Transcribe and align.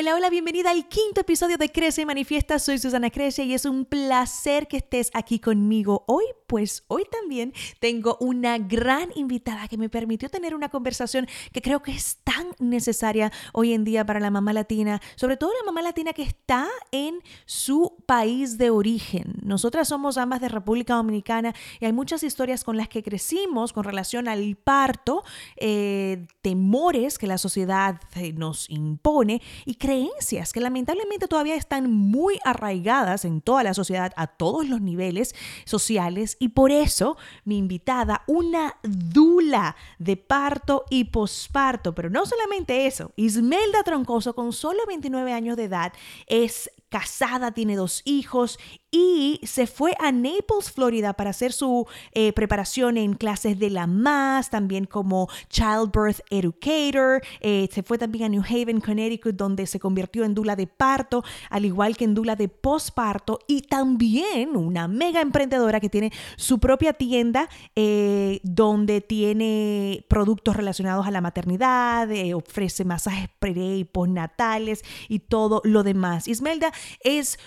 Hola, 0.00 0.14
hola, 0.14 0.30
bienvenida 0.30 0.70
al 0.70 0.86
quinto 0.86 1.22
episodio 1.22 1.58
de 1.58 1.72
Crece 1.72 2.02
y 2.02 2.06
Manifiesta. 2.06 2.60
Soy 2.60 2.78
Susana 2.78 3.10
Crece 3.10 3.42
y 3.42 3.52
es 3.52 3.64
un 3.64 3.84
placer 3.84 4.68
que 4.68 4.76
estés 4.76 5.10
aquí 5.12 5.40
conmigo 5.40 6.04
hoy. 6.06 6.22
Pues 6.46 6.84
hoy 6.86 7.02
también 7.10 7.52
tengo 7.80 8.16
una 8.20 8.58
gran 8.58 9.10
invitada 9.16 9.66
que 9.66 9.76
me 9.76 9.88
permitió 9.88 10.28
tener 10.28 10.54
una 10.54 10.68
conversación 10.68 11.26
que 11.52 11.60
creo 11.60 11.82
que 11.82 11.90
es 11.90 12.18
tan 12.22 12.46
necesaria 12.60 13.32
hoy 13.52 13.72
en 13.72 13.82
día 13.82 14.06
para 14.06 14.20
la 14.20 14.30
mamá 14.30 14.52
latina, 14.52 15.02
sobre 15.16 15.36
todo 15.36 15.50
la 15.58 15.66
mamá 15.66 15.82
latina 15.82 16.12
que 16.12 16.22
está 16.22 16.68
en 16.92 17.18
su 17.44 17.96
país 18.06 18.56
de 18.56 18.70
origen. 18.70 19.34
Nosotras 19.42 19.88
somos 19.88 20.16
ambas 20.16 20.40
de 20.40 20.48
República 20.48 20.94
Dominicana 20.94 21.56
y 21.80 21.86
hay 21.86 21.92
muchas 21.92 22.22
historias 22.22 22.62
con 22.62 22.76
las 22.76 22.88
que 22.88 23.02
crecimos 23.02 23.72
con 23.72 23.82
relación 23.82 24.28
al 24.28 24.54
parto, 24.54 25.24
eh, 25.56 26.28
temores 26.40 27.18
que 27.18 27.26
la 27.26 27.36
sociedad 27.36 28.00
eh, 28.14 28.32
nos 28.32 28.70
impone 28.70 29.42
y 29.66 29.74
creencias 29.88 30.52
que 30.52 30.60
lamentablemente 30.60 31.28
todavía 31.28 31.54
están 31.54 31.90
muy 31.90 32.38
arraigadas 32.44 33.24
en 33.24 33.40
toda 33.40 33.62
la 33.62 33.72
sociedad 33.72 34.12
a 34.16 34.26
todos 34.26 34.68
los 34.68 34.82
niveles 34.82 35.34
sociales 35.64 36.36
y 36.38 36.48
por 36.48 36.70
eso 36.70 37.16
mi 37.44 37.56
invitada, 37.56 38.22
una 38.26 38.76
dula 38.82 39.76
de 39.98 40.18
parto 40.18 40.84
y 40.90 41.04
posparto, 41.04 41.94
pero 41.94 42.10
no 42.10 42.26
solamente 42.26 42.86
eso, 42.86 43.12
Ismelda 43.16 43.82
Troncoso 43.82 44.34
con 44.34 44.52
solo 44.52 44.84
29 44.86 45.32
años 45.32 45.56
de 45.56 45.64
edad 45.64 45.94
es 46.26 46.70
casada, 46.90 47.52
tiene 47.52 47.74
dos 47.74 48.02
hijos 48.04 48.58
y 48.90 49.40
se 49.42 49.66
fue 49.66 49.94
a 50.00 50.12
Naples, 50.12 50.70
Florida, 50.72 51.12
para 51.12 51.30
hacer 51.30 51.52
su 51.52 51.86
eh, 52.12 52.32
preparación 52.32 52.96
en 52.96 53.14
clases 53.14 53.58
de 53.58 53.68
la 53.68 53.86
MAS, 53.86 54.48
también 54.48 54.86
como 54.86 55.28
Childbirth 55.50 56.20
Educator. 56.30 57.20
Eh, 57.40 57.68
se 57.70 57.82
fue 57.82 57.98
también 57.98 58.24
a 58.24 58.28
New 58.30 58.42
Haven, 58.42 58.80
Connecticut, 58.80 59.36
donde 59.36 59.66
se 59.66 59.78
convirtió 59.78 60.24
en 60.24 60.34
dula 60.34 60.56
de 60.56 60.66
parto, 60.66 61.22
al 61.50 61.66
igual 61.66 61.98
que 61.98 62.04
en 62.04 62.14
dula 62.14 62.34
de 62.34 62.48
posparto. 62.48 63.40
Y 63.46 63.62
también 63.62 64.56
una 64.56 64.88
mega 64.88 65.20
emprendedora 65.20 65.80
que 65.80 65.90
tiene 65.90 66.10
su 66.36 66.58
propia 66.58 66.94
tienda 66.94 67.50
eh, 67.76 68.40
donde 68.42 69.02
tiene 69.02 70.06
productos 70.08 70.56
relacionados 70.56 71.06
a 71.06 71.10
la 71.10 71.20
maternidad, 71.20 72.08
ofrece 72.34 72.84
masajes 72.86 73.28
pre 73.38 73.76
y 73.76 73.84
postnatales 73.84 74.82
y 75.08 75.18
todo 75.18 75.60
lo 75.64 75.82
demás. 75.82 76.26
Ismelda 76.26 76.72
es 77.02 77.38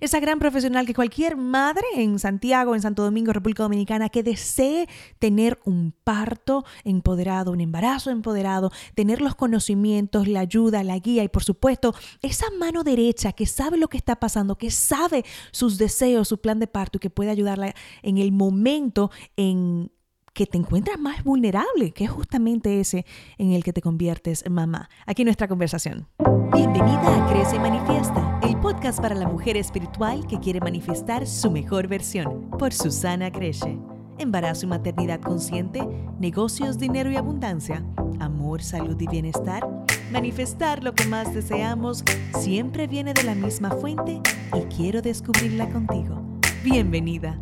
esa 0.00 0.20
gran 0.20 0.38
profesional 0.38 0.86
que 0.86 0.94
cualquier 0.94 1.36
madre 1.36 1.86
en 1.96 2.18
Santiago, 2.18 2.74
en 2.74 2.82
Santo 2.82 3.02
Domingo, 3.02 3.32
República 3.32 3.62
Dominicana, 3.62 4.08
que 4.08 4.22
desee 4.22 4.88
tener 5.18 5.58
un 5.64 5.94
parto 6.04 6.64
empoderado, 6.84 7.52
un 7.52 7.60
embarazo 7.60 8.10
empoderado, 8.10 8.70
tener 8.94 9.20
los 9.20 9.34
conocimientos, 9.34 10.28
la 10.28 10.40
ayuda, 10.40 10.84
la 10.84 10.98
guía 10.98 11.24
y 11.24 11.28
por 11.28 11.44
supuesto 11.44 11.94
esa 12.22 12.46
mano 12.58 12.84
derecha 12.84 13.32
que 13.32 13.46
sabe 13.46 13.76
lo 13.76 13.88
que 13.88 13.96
está 13.96 14.16
pasando, 14.16 14.56
que 14.56 14.70
sabe 14.70 15.24
sus 15.50 15.78
deseos, 15.78 16.28
su 16.28 16.40
plan 16.40 16.58
de 16.58 16.66
parto 16.66 16.98
y 16.98 17.00
que 17.00 17.10
puede 17.10 17.30
ayudarla 17.30 17.74
en 18.02 18.18
el 18.18 18.32
momento 18.32 19.10
en 19.36 19.90
que 20.36 20.46
te 20.46 20.58
encuentras 20.58 21.00
más 21.00 21.24
vulnerable, 21.24 21.92
que 21.92 22.04
es 22.04 22.10
justamente 22.10 22.78
ese 22.78 23.06
en 23.38 23.52
el 23.52 23.64
que 23.64 23.72
te 23.72 23.80
conviertes 23.80 24.44
mamá. 24.50 24.90
Aquí 25.06 25.24
nuestra 25.24 25.48
conversación. 25.48 26.06
Bienvenida 26.52 27.24
a 27.24 27.26
Crece 27.32 27.56
y 27.56 27.58
Manifiesta, 27.58 28.38
el 28.42 28.54
podcast 28.58 29.00
para 29.00 29.14
la 29.14 29.26
mujer 29.26 29.56
espiritual 29.56 30.26
que 30.26 30.38
quiere 30.38 30.60
manifestar 30.60 31.26
su 31.26 31.50
mejor 31.50 31.88
versión, 31.88 32.50
por 32.50 32.74
Susana 32.74 33.32
Creche. 33.32 33.78
Embarazo 34.18 34.66
y 34.66 34.68
maternidad 34.68 35.22
consciente, 35.22 35.80
negocios, 36.20 36.78
dinero 36.78 37.10
y 37.10 37.16
abundancia, 37.16 37.82
amor, 38.20 38.62
salud 38.62 39.00
y 39.00 39.06
bienestar. 39.06 39.66
Manifestar 40.12 40.84
lo 40.84 40.94
que 40.94 41.06
más 41.06 41.32
deseamos 41.32 42.04
siempre 42.38 42.86
viene 42.86 43.14
de 43.14 43.22
la 43.22 43.34
misma 43.34 43.70
fuente 43.70 44.20
y 44.54 44.60
quiero 44.74 45.00
descubrirla 45.00 45.70
contigo. 45.70 46.22
Bienvenida. 46.62 47.40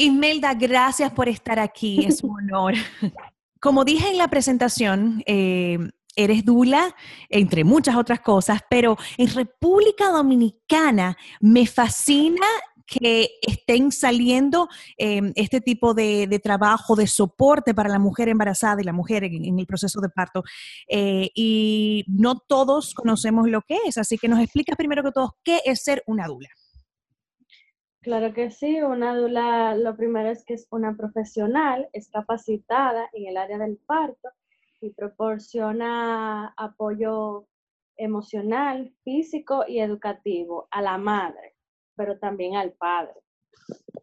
Imelda, 0.00 0.54
gracias 0.54 1.12
por 1.12 1.28
estar 1.28 1.58
aquí, 1.58 2.06
es 2.06 2.24
un 2.24 2.30
honor. 2.30 2.74
Como 3.60 3.84
dije 3.84 4.08
en 4.08 4.16
la 4.16 4.28
presentación, 4.28 5.22
eh, 5.26 5.78
eres 6.16 6.42
Dula, 6.46 6.96
entre 7.28 7.64
muchas 7.64 7.96
otras 7.96 8.20
cosas, 8.20 8.60
pero 8.70 8.96
en 9.18 9.28
República 9.28 10.08
Dominicana 10.08 11.18
me 11.40 11.66
fascina 11.66 12.46
que 12.86 13.28
estén 13.42 13.92
saliendo 13.92 14.68
em, 14.96 15.32
este 15.36 15.60
tipo 15.60 15.92
de, 15.92 16.40
trabajo, 16.42 16.96
de 16.96 17.06
soporte 17.06 17.74
para 17.74 17.90
la 17.90 17.98
mujer 17.98 18.30
embarazada 18.30 18.80
y 18.80 18.84
la 18.84 18.94
mujer 18.94 19.24
en, 19.24 19.58
el 19.58 19.66
proceso 19.66 20.00
de 20.00 20.08
parto. 20.08 20.42
Eh, 20.88 21.30
y 21.34 22.04
no 22.08 22.38
todos 22.38 22.94
conocemos 22.94 23.50
lo 23.50 23.60
que 23.60 23.76
es, 23.86 23.98
así 23.98 24.16
que 24.16 24.28
nos 24.28 24.40
explicas 24.40 24.76
primero 24.76 25.02
que 25.02 25.12
todo 25.12 25.36
qué 25.44 25.60
es 25.66 25.82
ser 25.82 26.02
una 26.06 26.26
Dula. 26.26 26.48
Claro 28.02 28.32
que 28.32 28.50
sí, 28.50 28.80
una 28.80 29.14
dula 29.14 29.74
lo 29.74 29.94
primero 29.94 30.30
es 30.30 30.42
que 30.44 30.54
es 30.54 30.66
una 30.70 30.96
profesional, 30.96 31.88
es 31.92 32.08
capacitada 32.08 33.10
en 33.12 33.26
el 33.26 33.36
área 33.36 33.58
del 33.58 33.76
parto 33.76 34.30
y 34.80 34.90
proporciona 34.90 36.54
apoyo 36.56 37.46
emocional, 37.98 38.94
físico 39.04 39.64
y 39.68 39.80
educativo 39.80 40.66
a 40.70 40.80
la 40.80 40.96
madre, 40.96 41.56
pero 41.94 42.18
también 42.18 42.56
al 42.56 42.72
padre. 42.72 43.20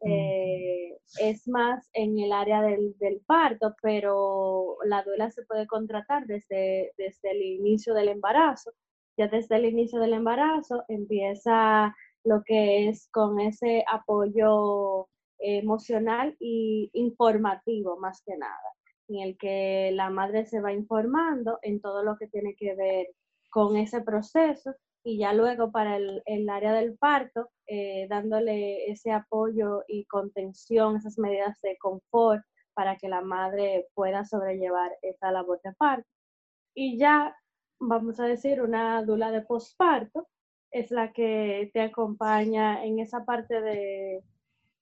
Eh, 0.05 0.95
es 1.19 1.47
más 1.47 1.89
en 1.93 2.19
el 2.19 2.31
área 2.31 2.61
del, 2.61 2.93
parto, 3.25 3.75
pero 3.81 4.77
la 4.85 5.01
dula 5.01 5.31
se 5.31 5.43
puede 5.43 5.65
contratar 5.65 6.27
desde, 6.27 6.93
desde 6.97 7.31
el 7.31 7.41
inicio 7.41 7.95
del 7.95 8.09
embarazo. 8.09 8.71
Ya 9.17 9.27
desde 9.27 9.55
el 9.55 9.65
inicio 9.65 9.99
del 9.99 10.13
embarazo 10.13 10.83
empieza 10.87 11.95
lo 12.27 12.43
que 12.43 12.89
es 12.89 13.07
con 13.11 13.39
ese 13.39 13.85
apoyo 13.89 15.07
emocional 15.39 16.35
y 16.39 16.89
informativo 16.93 17.97
más 17.99 18.21
que 18.25 18.35
nada, 18.37 18.73
en 19.07 19.21
el 19.21 19.37
que 19.37 19.91
la 19.93 20.09
madre 20.09 20.45
se 20.45 20.59
va 20.59 20.73
informando 20.73 21.59
en 21.61 21.79
todo 21.79 22.03
lo 22.03 22.17
que 22.17 22.27
tiene 22.27 22.55
que 22.55 22.75
ver 22.75 23.07
con 23.49 23.77
ese 23.77 24.01
proceso 24.01 24.75
y 25.03 25.19
ya 25.19 25.31
luego 25.31 25.71
para 25.71 25.95
el, 25.95 26.49
área 26.49 26.73
del 26.73 26.97
parto, 26.97 27.49
eh, 27.65 28.07
dándole 28.09 28.91
ese 28.91 29.13
apoyo 29.13 29.83
y 29.87 30.03
contención, 30.05 30.97
esas 30.97 31.17
medidas 31.17 31.57
de 31.61 31.77
confort 31.77 32.43
para 32.73 32.97
que 32.97 33.07
la 33.07 33.21
madre 33.21 33.87
pueda 33.93 34.25
sobrellevar 34.25 34.91
esa 35.01 35.31
labor 35.31 35.61
de 35.63 35.71
parto. 35.73 36.09
Y 36.75 36.97
ya, 36.99 37.33
vamos 37.79 38.19
a 38.19 38.25
decir, 38.25 38.61
una 38.61 39.01
dula 39.03 39.31
de 39.31 39.41
posparto, 39.41 40.27
es 40.71 40.91
la 40.91 41.11
que 41.13 41.69
te 41.73 41.81
acompaña 41.81 42.83
en 42.83 42.99
esa 42.99 43.25
parte 43.25 43.61
de, 43.61 44.23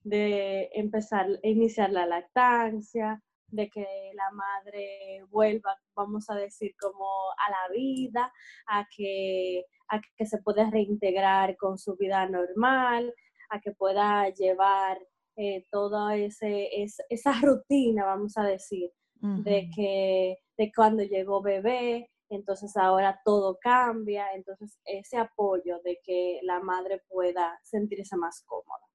de 0.03 0.69
empezar, 0.73 1.27
iniciar 1.43 1.91
la 1.91 2.05
lactancia, 2.05 3.21
de 3.47 3.69
que 3.69 3.85
la 4.13 4.31
madre 4.31 5.23
vuelva, 5.29 5.77
vamos 5.95 6.29
a 6.29 6.35
decir, 6.35 6.75
como 6.79 7.05
a 7.31 7.49
la 7.49 7.73
vida, 7.73 8.31
a 8.67 8.85
que, 8.95 9.65
a 9.89 10.01
que 10.17 10.25
se 10.25 10.39
pueda 10.39 10.69
reintegrar 10.69 11.55
con 11.57 11.77
su 11.77 11.95
vida 11.95 12.27
normal, 12.27 13.13
a 13.49 13.59
que 13.59 13.71
pueda 13.71 14.29
llevar 14.29 14.99
eh, 15.37 15.65
toda 15.71 16.15
ese, 16.15 16.69
esa 17.09 17.33
rutina, 17.41 18.05
vamos 18.05 18.37
a 18.37 18.43
decir, 18.43 18.91
de 19.21 19.69
que 19.75 20.37
de 20.55 20.71
cuando 20.75 21.01
llegó 21.01 21.41
bebé, 21.41 22.11
entonces 22.29 22.75
ahora 22.77 23.21
todo 23.23 23.57
cambia, 23.61 24.27
entonces 24.33 24.79
ese 24.85 25.17
apoyo 25.17 25.79
de 25.83 25.99
que 26.03 26.39
la 26.43 26.59
madre 26.59 27.03
pueda 27.07 27.59
sentirse 27.63 28.15
más 28.17 28.43
cómoda. 28.45 28.85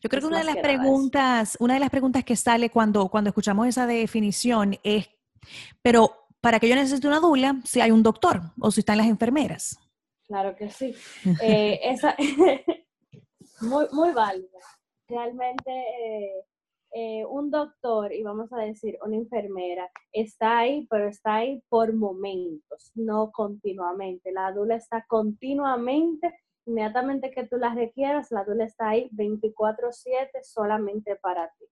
Yo 0.00 0.08
creo 0.08 0.20
que 0.20 0.26
una 0.26 0.38
de 0.38 0.44
las 0.44 0.56
preguntas, 0.56 1.56
una 1.60 1.74
de 1.74 1.80
las 1.80 1.90
preguntas 1.90 2.24
que 2.24 2.36
sale 2.36 2.70
cuando, 2.70 3.08
cuando 3.08 3.28
escuchamos 3.30 3.66
esa 3.66 3.86
definición 3.86 4.78
es, 4.82 5.08
pero 5.82 6.28
¿para 6.40 6.60
qué 6.60 6.68
yo 6.68 6.74
necesito 6.74 7.08
una 7.08 7.20
dula 7.20 7.60
si 7.64 7.80
hay 7.80 7.90
un 7.90 8.02
doctor 8.02 8.42
o 8.60 8.70
si 8.70 8.80
están 8.80 8.98
las 8.98 9.06
enfermeras? 9.06 9.78
Claro 10.26 10.54
que 10.56 10.70
sí. 10.70 10.94
Eh, 11.42 11.80
esa, 11.82 12.16
muy, 13.60 13.86
muy 13.92 14.12
válida. 14.12 14.58
Realmente 15.08 15.70
eh, 15.70 16.44
eh, 16.96 17.24
un 17.24 17.50
doctor 17.50 18.12
y 18.12 18.22
vamos 18.22 18.52
a 18.52 18.58
decir 18.58 18.96
una 19.04 19.16
enfermera 19.16 19.90
está 20.12 20.58
ahí, 20.60 20.86
pero 20.88 21.08
está 21.08 21.34
ahí 21.36 21.60
por 21.68 21.92
momentos, 21.92 22.92
no 22.94 23.32
continuamente. 23.32 24.30
La 24.30 24.52
dula 24.52 24.76
está 24.76 25.04
continuamente, 25.08 26.32
inmediatamente 26.66 27.32
que 27.32 27.48
tú 27.48 27.56
la 27.56 27.74
requieras, 27.74 28.30
la 28.30 28.44
dula 28.44 28.64
está 28.66 28.90
ahí 28.90 29.10
24/7 29.10 30.44
solamente 30.44 31.16
para 31.16 31.48
ti. 31.58 31.64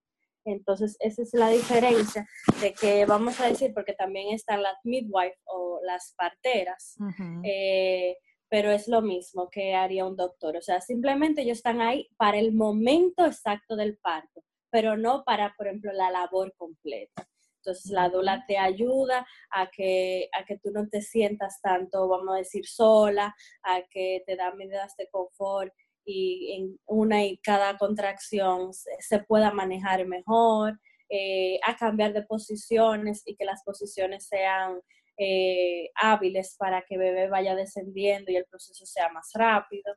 Entonces, 0.43 0.97
esa 0.99 1.21
es 1.21 1.33
la 1.33 1.47
diferencia 1.47 2.27
de 2.59 2.73
que 2.73 3.05
vamos 3.05 3.39
a 3.39 3.47
decir, 3.47 3.73
porque 3.73 3.93
también 3.93 4.33
están 4.33 4.61
las 4.61 4.75
midwife 4.83 5.39
o 5.45 5.79
las 5.85 6.13
parteras, 6.17 6.97
eh, 7.45 8.17
pero 8.49 8.71
es 8.71 8.89
lo 8.89 9.01
mismo 9.01 9.49
que 9.49 9.73
haría 9.73 10.05
un 10.05 10.17
doctor. 10.17 10.57
O 10.57 10.61
sea, 10.61 10.81
simplemente 10.81 11.43
ellos 11.43 11.59
están 11.59 11.79
ahí 11.79 12.09
para 12.17 12.39
el 12.39 12.53
momento 12.53 13.25
exacto 13.25 13.77
del 13.77 13.97
parto 13.99 14.43
pero 14.73 14.97
no 14.97 15.23
para, 15.23 15.53
por 15.55 15.67
ejemplo, 15.67 15.93
la 15.93 16.09
labor 16.09 16.51
completa. 16.57 17.29
Entonces 17.57 17.91
la 17.91 18.09
dula 18.09 18.43
te 18.47 18.57
ayuda 18.57 19.25
a 19.51 19.69
que, 19.69 20.29
a 20.33 20.43
que 20.45 20.57
tú 20.57 20.71
no 20.71 20.89
te 20.89 21.03
sientas 21.03 21.61
tanto, 21.61 22.09
vamos 22.09 22.33
a 22.33 22.39
decir, 22.39 22.65
sola, 22.65 23.35
a 23.61 23.83
que 23.91 24.23
te 24.25 24.35
da 24.35 24.51
medidas 24.55 24.95
de 24.97 25.07
confort 25.11 25.71
y 26.03 26.55
en 26.57 26.79
una 26.87 27.23
y 27.23 27.37
cada 27.37 27.77
contracción 27.77 28.73
se, 28.73 29.19
pueda 29.19 29.51
manejar 29.51 30.07
mejor, 30.07 30.79
eh, 31.07 31.59
a 31.67 31.77
cambiar 31.77 32.11
de 32.11 32.23
posiciones 32.23 33.21
y 33.27 33.35
que 33.35 33.45
las 33.45 33.63
posiciones 33.63 34.27
sean 34.27 34.81
eh, 35.17 35.91
hábiles 36.01 36.55
para 36.57 36.81
que 36.81 36.97
bebé 36.97 37.29
vaya 37.29 37.55
descendiendo 37.55 38.31
y 38.31 38.37
el 38.37 38.45
proceso 38.45 38.87
sea 38.87 39.09
más 39.09 39.29
rápido. 39.35 39.93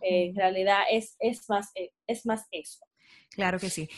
Eh, 0.00 0.28
en 0.28 0.34
realidad 0.34 0.84
es, 0.90 1.16
es, 1.18 1.50
más, 1.50 1.70
es 2.06 2.24
más 2.24 2.46
eso. 2.50 2.86
Claro 3.30 3.58
que 3.58 3.68
sí. 3.68 3.88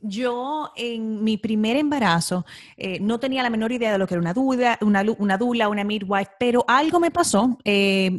yo 0.00 0.72
en 0.74 1.22
mi 1.22 1.36
primer 1.36 1.76
embarazo 1.76 2.44
no 3.00 3.20
tenía 3.20 3.44
la 3.44 3.50
menor 3.50 3.70
idea 3.70 3.92
de 3.92 3.98
lo 3.98 4.08
que 4.08 4.14
era 4.14 4.20
una 4.20 4.34
duda, 4.34 4.76
una, 4.80 5.04
una 5.18 5.38
dula, 5.38 5.68
una 5.68 5.84
midwife, 5.84 6.32
pero 6.38 6.64
algo 6.66 6.98
me 6.98 7.12
pasó. 7.12 7.56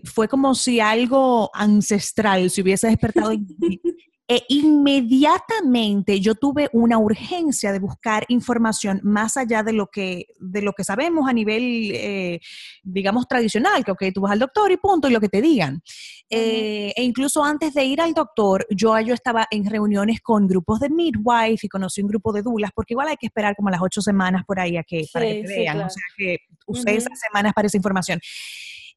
fue 0.05 0.29
como 0.29 0.55
si 0.55 0.79
algo 0.79 1.51
ancestral 1.53 2.49
se 2.49 2.61
hubiese 2.61 2.87
despertado 2.87 3.31
en 3.31 3.45
mí 3.59 3.81
e 4.27 4.43
inmediatamente 4.47 6.21
yo 6.21 6.35
tuve 6.35 6.69
una 6.71 6.97
urgencia 6.97 7.71
de 7.73 7.79
buscar 7.79 8.25
información 8.29 9.01
más 9.03 9.35
allá 9.35 9.61
de 9.61 9.73
lo 9.73 9.87
que, 9.87 10.27
de 10.39 10.61
lo 10.61 10.73
que 10.73 10.83
sabemos 10.83 11.29
a 11.29 11.33
nivel, 11.33 11.91
eh, 11.93 12.39
digamos, 12.81 13.27
tradicional, 13.27 13.83
que 13.83 13.91
okay, 13.91 14.11
tú 14.11 14.21
vas 14.21 14.31
al 14.31 14.39
doctor 14.39 14.71
y 14.71 14.77
punto, 14.77 15.09
y 15.09 15.11
lo 15.11 15.19
que 15.19 15.27
te 15.27 15.41
digan. 15.41 15.81
Eh, 16.29 16.93
e 16.95 17.03
incluso 17.03 17.43
antes 17.43 17.73
de 17.73 17.83
ir 17.83 17.99
al 17.99 18.13
doctor, 18.13 18.65
yo, 18.69 18.97
yo 19.01 19.13
estaba 19.13 19.47
en 19.51 19.65
reuniones 19.65 20.21
con 20.21 20.47
grupos 20.47 20.79
de 20.79 20.89
midwife 20.89 21.65
y 21.65 21.69
conocí 21.69 22.01
un 22.01 22.07
grupo 22.07 22.31
de 22.31 22.41
dulas, 22.41 22.71
porque 22.73 22.93
igual 22.93 23.09
hay 23.09 23.17
que 23.17 23.27
esperar 23.27 23.55
como 23.55 23.69
las 23.69 23.81
ocho 23.81 24.01
semanas 24.01 24.43
por 24.45 24.59
ahí 24.59 24.77
a 24.77 24.83
que, 24.83 25.05
para 25.11 25.25
que 25.25 25.43
te 25.43 25.47
vean. 25.47 25.81
O 25.81 25.89
sea 25.89 26.03
que 26.15 26.37
usé 26.67 26.95
esas 26.95 27.19
semanas 27.19 27.53
para 27.53 27.67
esa 27.67 27.75
información. 27.75 28.19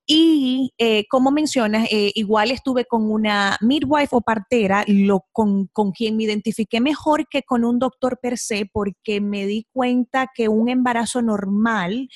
Y 0.07 0.73
eh, 0.77 1.07
como 1.09 1.31
mencionas, 1.31 1.89
eh, 1.91 2.13
igual 2.15 2.51
estuve 2.51 2.85
con 2.85 3.11
una 3.11 3.57
midwife 3.61 4.09
o 4.11 4.21
partera, 4.21 4.85
lo, 4.87 5.25
con, 5.33 5.69
con, 5.69 5.93
quien 5.93 6.17
me 6.17 6.25
identifiqué 6.25 6.81
mejor 6.81 7.27
que 7.29 7.43
con 7.43 7.65
un 7.65 7.79
doctor 7.79 8.19
per 8.21 8.37
se, 8.37 8.69
porque 8.71 9.23
me 9.23 9.47
di 9.47 9.67
cuenta 9.73 10.29
que 10.35 10.49
un 10.49 10.69
embarazo 10.69 11.23
normal 11.23 12.09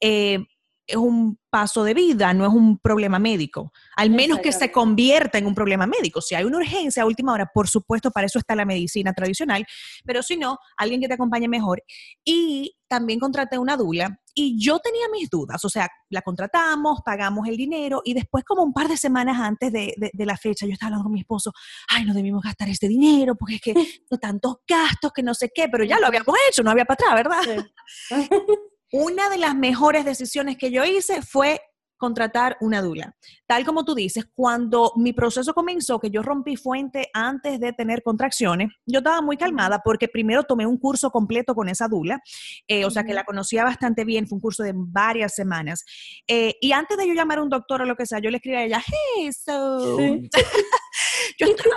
eh, 0.00 0.38
es 0.86 0.96
un 0.96 1.38
paso 1.50 1.84
de 1.84 1.94
vida, 1.94 2.32
no 2.34 2.46
es 2.46 2.52
un 2.52 2.78
problema 2.78 3.18
médico. 3.18 3.72
Al 3.96 4.10
menos 4.10 4.40
que 4.40 4.52
se 4.52 4.70
convierta 4.70 5.38
en 5.38 5.46
un 5.46 5.54
problema 5.54 5.86
médico. 5.86 6.20
Si 6.20 6.34
hay 6.34 6.44
una 6.44 6.58
urgencia 6.58 7.02
a 7.02 7.06
última 7.06 7.32
hora, 7.32 7.50
por 7.52 7.68
supuesto, 7.68 8.10
para 8.10 8.26
eso 8.26 8.38
está 8.38 8.54
la 8.54 8.64
medicina 8.64 9.12
tradicional, 9.12 9.64
pero 10.04 10.22
si 10.22 10.36
no, 10.36 10.58
alguien 10.76 11.00
que 11.00 11.08
te 11.08 11.14
acompañe 11.14 11.48
mejor. 11.48 11.82
Y 12.24 12.76
también 12.88 13.20
contraté 13.20 13.58
una 13.58 13.76
dula 13.76 14.20
y 14.34 14.62
yo 14.62 14.78
tenía 14.78 15.08
mis 15.10 15.28
dudas, 15.28 15.64
o 15.64 15.68
sea, 15.68 15.88
la 16.10 16.22
contratamos, 16.22 17.00
pagamos 17.04 17.48
el 17.48 17.56
dinero 17.56 18.00
y 18.04 18.14
después 18.14 18.44
como 18.44 18.62
un 18.62 18.72
par 18.72 18.88
de 18.88 18.96
semanas 18.96 19.38
antes 19.38 19.72
de, 19.72 20.10
la 20.12 20.36
fecha, 20.36 20.66
yo 20.66 20.72
estaba 20.72 20.88
hablando 20.88 21.04
con 21.04 21.12
mi 21.12 21.20
esposo, 21.20 21.52
ay, 21.88 22.04
no 22.04 22.14
debimos 22.14 22.42
gastar 22.42 22.68
este 22.68 22.88
dinero 22.88 23.34
porque 23.34 23.56
es 23.56 23.60
que 23.60 23.74
no 24.10 24.18
tantos 24.18 24.58
gastos, 24.66 25.12
que 25.12 25.22
no 25.22 25.34
sé 25.34 25.50
qué, 25.54 25.68
pero 25.68 25.84
ya 25.84 25.98
lo 25.98 26.06
habíamos 26.06 26.36
hecho, 26.48 26.62
no 26.62 26.70
había 26.70 26.84
para 26.84 26.94
atrás, 26.94 27.14
¿verdad? 27.14 27.68
Sí. 28.08 28.28
una 28.92 29.30
de 29.30 29.38
las 29.38 29.54
mejores 29.54 30.04
decisiones 30.04 30.56
que 30.58 30.70
yo 30.70 30.84
hice 30.84 31.22
fue 31.22 31.60
contratar 32.02 32.56
una 32.60 32.82
dula. 32.82 33.14
Tal 33.46 33.64
como 33.64 33.84
tú 33.84 33.94
dices, 33.94 34.24
cuando 34.34 34.92
mi 34.96 35.12
proceso 35.12 35.54
comenzó, 35.54 36.00
que 36.00 36.10
yo 36.10 36.20
rompí 36.20 36.56
fuente 36.56 37.08
antes 37.14 37.60
de 37.60 37.72
tener 37.72 38.02
contracciones, 38.02 38.70
yo 38.84 38.98
estaba 38.98 39.22
muy 39.22 39.36
calmada 39.36 39.80
porque 39.84 40.08
primero 40.08 40.42
tomé 40.42 40.66
un 40.66 40.78
curso 40.78 41.12
completo 41.12 41.54
con 41.54 41.68
esa 41.68 41.86
dula, 41.86 42.20
eh, 42.66 42.84
o 42.84 42.90
sea 42.90 43.04
que 43.04 43.14
la 43.14 43.22
conocía 43.22 43.62
bastante 43.62 44.04
bien, 44.04 44.26
fue 44.26 44.34
un 44.34 44.40
curso 44.40 44.64
de 44.64 44.72
varias 44.74 45.36
semanas. 45.36 45.84
Eh, 46.26 46.56
y 46.60 46.72
antes 46.72 46.96
de 46.96 47.06
yo 47.06 47.14
llamar 47.14 47.38
a 47.38 47.44
un 47.44 47.50
doctor 47.50 47.82
o 47.82 47.84
lo 47.84 47.94
que 47.94 48.04
sea, 48.04 48.18
yo 48.18 48.30
le 48.30 48.38
escribí 48.38 48.56
a 48.56 48.64
ella, 48.64 48.82
hey, 48.84 49.30
so... 49.32 49.96
yo 51.38 51.46
bastante 51.46 51.74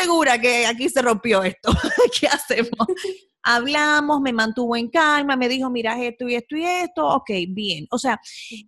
segura 0.00 0.40
que 0.40 0.66
aquí 0.66 0.88
se 0.88 1.02
rompió 1.02 1.42
esto. 1.42 1.72
¿Qué 2.20 2.26
hacemos? 2.26 2.86
Hablamos, 3.42 4.20
me 4.20 4.32
mantuvo 4.32 4.76
en 4.76 4.88
calma, 4.88 5.34
me 5.34 5.48
dijo, 5.48 5.70
mira 5.70 6.02
esto 6.02 6.28
y 6.28 6.34
esto 6.34 6.56
y 6.56 6.64
esto, 6.64 7.06
ok, 7.06 7.30
bien. 7.48 7.86
O 7.90 7.98
sea, 7.98 8.20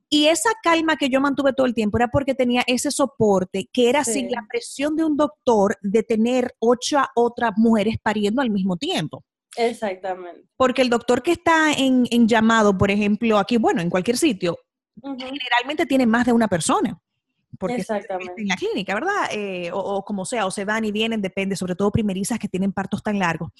y 0.08 0.26
esa 0.26 0.50
calma 0.62 0.96
que 0.96 1.10
yo 1.10 1.20
mantuve 1.20 1.52
todo 1.52 1.66
el 1.66 1.74
tiempo 1.74 1.98
era 1.98 2.08
porque 2.08 2.34
tenía 2.34 2.62
ese 2.66 2.90
soporte 2.90 3.68
que 3.70 3.90
era 3.90 4.02
sin 4.02 4.30
la 4.30 4.46
presión 4.48 4.96
de 4.96 5.04
un 5.04 5.16
doctor 5.16 5.76
de 5.82 6.02
tener 6.02 6.54
ocho 6.58 6.98
otras 7.14 7.52
mujeres 7.56 7.96
pariendo 8.02 8.40
al 8.40 8.50
mismo 8.50 8.76
tiempo. 8.76 9.24
Exactamente. 9.56 10.48
Porque 10.56 10.80
el 10.80 10.88
doctor 10.88 11.22
que 11.22 11.32
está 11.32 11.72
en, 11.72 12.06
llamado, 12.26 12.76
por 12.76 12.90
ejemplo, 12.90 13.38
aquí, 13.38 13.58
bueno, 13.58 13.82
en 13.82 13.90
cualquier 13.90 14.16
sitio, 14.16 14.58
generalmente 15.02 15.84
tiene 15.84 16.06
más 16.06 16.24
de 16.24 16.32
una 16.32 16.48
persona 16.48 16.98
porque 17.58 17.84
en 18.38 18.48
la 18.48 18.56
clínica, 18.56 18.94
¿verdad? 18.94 19.28
Eh, 19.32 19.70
o, 19.72 20.04
como 20.04 20.24
sea, 20.24 20.46
o 20.46 20.50
se 20.50 20.64
van 20.64 20.84
y 20.84 20.92
vienen, 20.92 21.20
depende, 21.20 21.56
sobre 21.56 21.74
todo 21.74 21.90
primerizas 21.90 22.38
que 22.38 22.48
tienen 22.48 22.72
partos 22.72 23.02
tan 23.02 23.18
largos. 23.18 23.50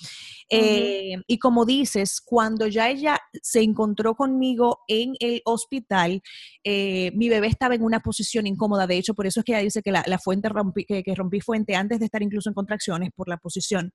Eh, 0.48 1.16
y 1.26 1.38
como 1.38 1.64
dices, 1.64 2.20
cuando 2.24 2.66
ya 2.66 2.88
ella 2.88 3.20
se 3.42 3.60
encontró 3.60 4.14
conmigo 4.14 4.80
en 4.88 5.14
el 5.20 5.42
hospital, 5.44 6.22
eh, 6.64 7.12
mi 7.14 7.28
bebé 7.28 7.48
estaba 7.48 7.74
en 7.74 7.82
una 7.82 8.00
posición 8.00 8.46
incómoda, 8.46 8.86
de 8.86 8.96
hecho, 8.96 9.14
por 9.14 9.26
eso 9.26 9.40
es 9.40 9.44
que 9.44 9.52
ella 9.52 9.62
dice 9.62 9.82
que 9.82 9.92
la, 9.92 10.18
fuente 10.18 10.48
rompí, 10.48 10.84
que, 10.84 11.02
que 11.02 11.14
rompí 11.14 11.40
fuente 11.40 11.76
antes 11.76 11.98
de 11.98 12.06
estar 12.06 12.22
incluso 12.22 12.48
en 12.48 12.54
contracciones 12.54 13.10
por 13.14 13.28
la 13.28 13.36
posición 13.36 13.92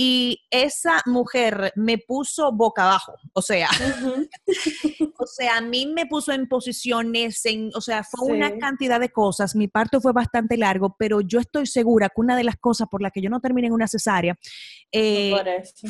y 0.00 0.46
esa 0.52 1.02
mujer 1.06 1.72
me 1.74 1.98
puso 1.98 2.52
boca 2.52 2.84
abajo, 2.84 3.14
o 3.32 3.42
sea, 3.42 3.68
o 5.18 5.26
sea, 5.26 5.56
a 5.56 5.60
mí 5.60 5.86
me 5.86 6.06
puso 6.06 6.30
en 6.30 6.46
posiciones, 6.46 7.44
en, 7.46 7.72
o 7.74 7.80
sea, 7.80 8.04
fue 8.04 8.32
una 8.32 8.56
cantidad 8.58 9.00
de 9.00 9.08
cosas, 9.08 9.56
mi 9.56 9.66
parto 9.66 10.00
fue 10.00 10.12
bastante 10.12 10.56
largo, 10.56 10.94
pero 10.96 11.20
yo 11.20 11.40
estoy 11.40 11.66
segura 11.66 12.10
que 12.10 12.20
una 12.20 12.36
de 12.36 12.44
las 12.44 12.58
cosas 12.58 12.86
por 12.88 13.02
las 13.02 13.10
que 13.10 13.20
yo 13.20 13.28
no 13.28 13.40
terminé 13.40 13.66
en 13.66 13.72
una 13.72 13.88
cesárea 13.88 14.38
eh, 14.92 15.34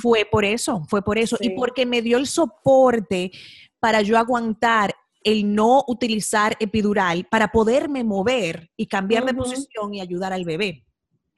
fue 0.00 0.24
por 0.24 0.46
eso, 0.46 0.86
fue 0.88 1.02
por 1.02 1.18
eso, 1.18 1.36
y 1.38 1.50
porque 1.50 1.84
me 1.84 2.00
dio 2.00 2.16
el 2.16 2.26
soporte 2.26 3.30
para 3.78 4.00
yo 4.00 4.16
aguantar 4.16 4.94
el 5.22 5.54
no 5.54 5.84
utilizar 5.86 6.56
epidural 6.60 7.26
para 7.30 7.48
poderme 7.48 8.04
mover 8.04 8.70
y 8.74 8.86
cambiar 8.86 9.26
de 9.26 9.34
posición 9.34 9.92
y 9.92 10.00
ayudar 10.00 10.32
al 10.32 10.46
bebé. 10.46 10.87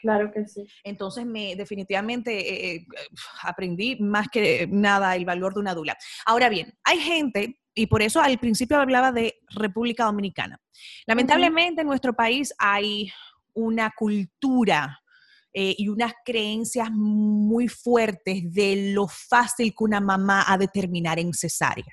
Claro 0.00 0.31
que 0.32 0.47
sí. 0.47 0.67
Entonces, 0.85 1.26
me 1.26 1.56
definitivamente 1.56 2.32
eh, 2.32 2.76
eh, 2.76 2.87
aprendí 3.43 3.97
más 4.00 4.29
que 4.29 4.67
nada 4.70 5.14
el 5.17 5.25
valor 5.25 5.55
de 5.55 5.61
una 5.61 5.75
dula. 5.75 5.97
Ahora 6.26 6.49
bien, 6.49 6.75
hay 6.85 6.99
gente, 6.99 7.61
y 7.75 7.87
por 7.87 8.02
eso 8.02 8.20
al 8.20 8.38
principio 8.38 8.79
hablaba 8.79 9.12
de 9.12 9.41
República 9.50 10.04
Dominicana. 10.04 10.59
Lamentablemente 11.07 11.83
en 11.83 11.87
nuestro 11.87 12.14
país 12.14 12.52
hay 12.59 13.11
una 13.54 13.90
cultura 13.97 15.00
eh, 15.52 15.75
y 15.76 15.88
unas 15.88 16.12
creencias 16.25 16.90
muy 16.92 17.69
fuertes 17.69 18.52
de 18.52 18.92
lo 18.95 19.09
fácil 19.09 19.71
que 19.76 19.85
una 19.85 20.00
mamá 20.00 20.45
ha 20.47 20.57
de 20.57 20.69
terminar 20.69 21.19
en 21.19 21.33
cesárea. 21.35 21.92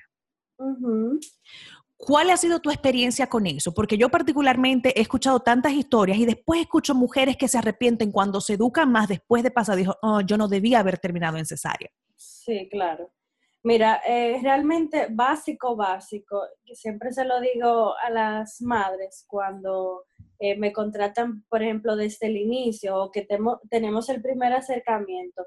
¿Cuál 1.98 2.30
ha 2.30 2.36
sido 2.36 2.60
tu 2.60 2.70
experiencia 2.70 3.26
con 3.26 3.44
eso? 3.46 3.74
Porque 3.74 3.98
yo 3.98 4.08
particularmente 4.08 4.96
he 4.96 5.02
escuchado 5.02 5.40
tantas 5.40 5.72
historias 5.72 6.18
y 6.18 6.26
después 6.26 6.60
escucho 6.60 6.94
mujeres 6.94 7.36
que 7.36 7.48
se 7.48 7.58
arrepienten 7.58 8.12
cuando 8.12 8.40
se 8.40 8.54
educan 8.54 8.92
más 8.92 9.08
después 9.08 9.42
de 9.42 9.50
pasar, 9.50 9.76
dijo, 9.76 9.96
oh, 10.02 10.20
yo 10.20 10.38
no 10.38 10.46
debía 10.46 10.78
haber 10.78 10.98
terminado 10.98 11.38
en 11.38 11.44
cesárea. 11.44 11.90
Sí, 12.16 12.68
claro. 12.70 13.10
Mira, 13.64 14.00
eh, 14.06 14.38
realmente 14.40 15.08
básico, 15.10 15.74
básico, 15.74 16.40
siempre 16.72 17.12
se 17.12 17.24
lo 17.24 17.40
digo 17.40 17.96
a 17.98 18.10
las 18.10 18.62
madres 18.62 19.24
cuando 19.26 20.04
eh, 20.38 20.56
me 20.56 20.72
contratan, 20.72 21.44
por 21.48 21.64
ejemplo, 21.64 21.96
desde 21.96 22.28
el 22.28 22.36
inicio 22.36 22.96
o 22.96 23.10
que 23.10 23.26
tenemos 23.68 24.08
el 24.08 24.22
primer 24.22 24.52
acercamiento. 24.52 25.44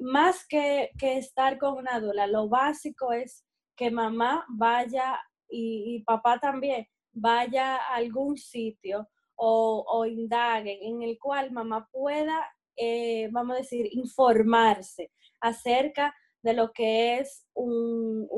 Más 0.00 0.46
que, 0.48 0.90
que 0.98 1.18
estar 1.18 1.58
con 1.58 1.74
una 1.74 2.00
dula, 2.00 2.26
lo 2.26 2.48
básico 2.48 3.12
es 3.12 3.44
que 3.76 3.90
mamá 3.90 4.44
vaya 4.48 5.20
y, 5.50 6.02
papá 6.04 6.38
también 6.38 6.86
vaya 7.12 7.76
a 7.76 7.96
algún 7.96 8.36
sitio 8.36 9.08
o, 9.36 9.84
o 9.86 10.06
indaguen 10.06 10.78
en 10.82 11.02
el 11.02 11.18
cual 11.18 11.50
mamá 11.50 11.88
pueda, 11.90 12.46
eh, 12.76 13.28
vamos 13.32 13.56
a 13.56 13.60
decir, 13.60 13.88
informarse 13.92 15.10
acerca 15.40 16.14
de 16.42 16.54
lo 16.54 16.72
que 16.72 17.18
es 17.18 17.46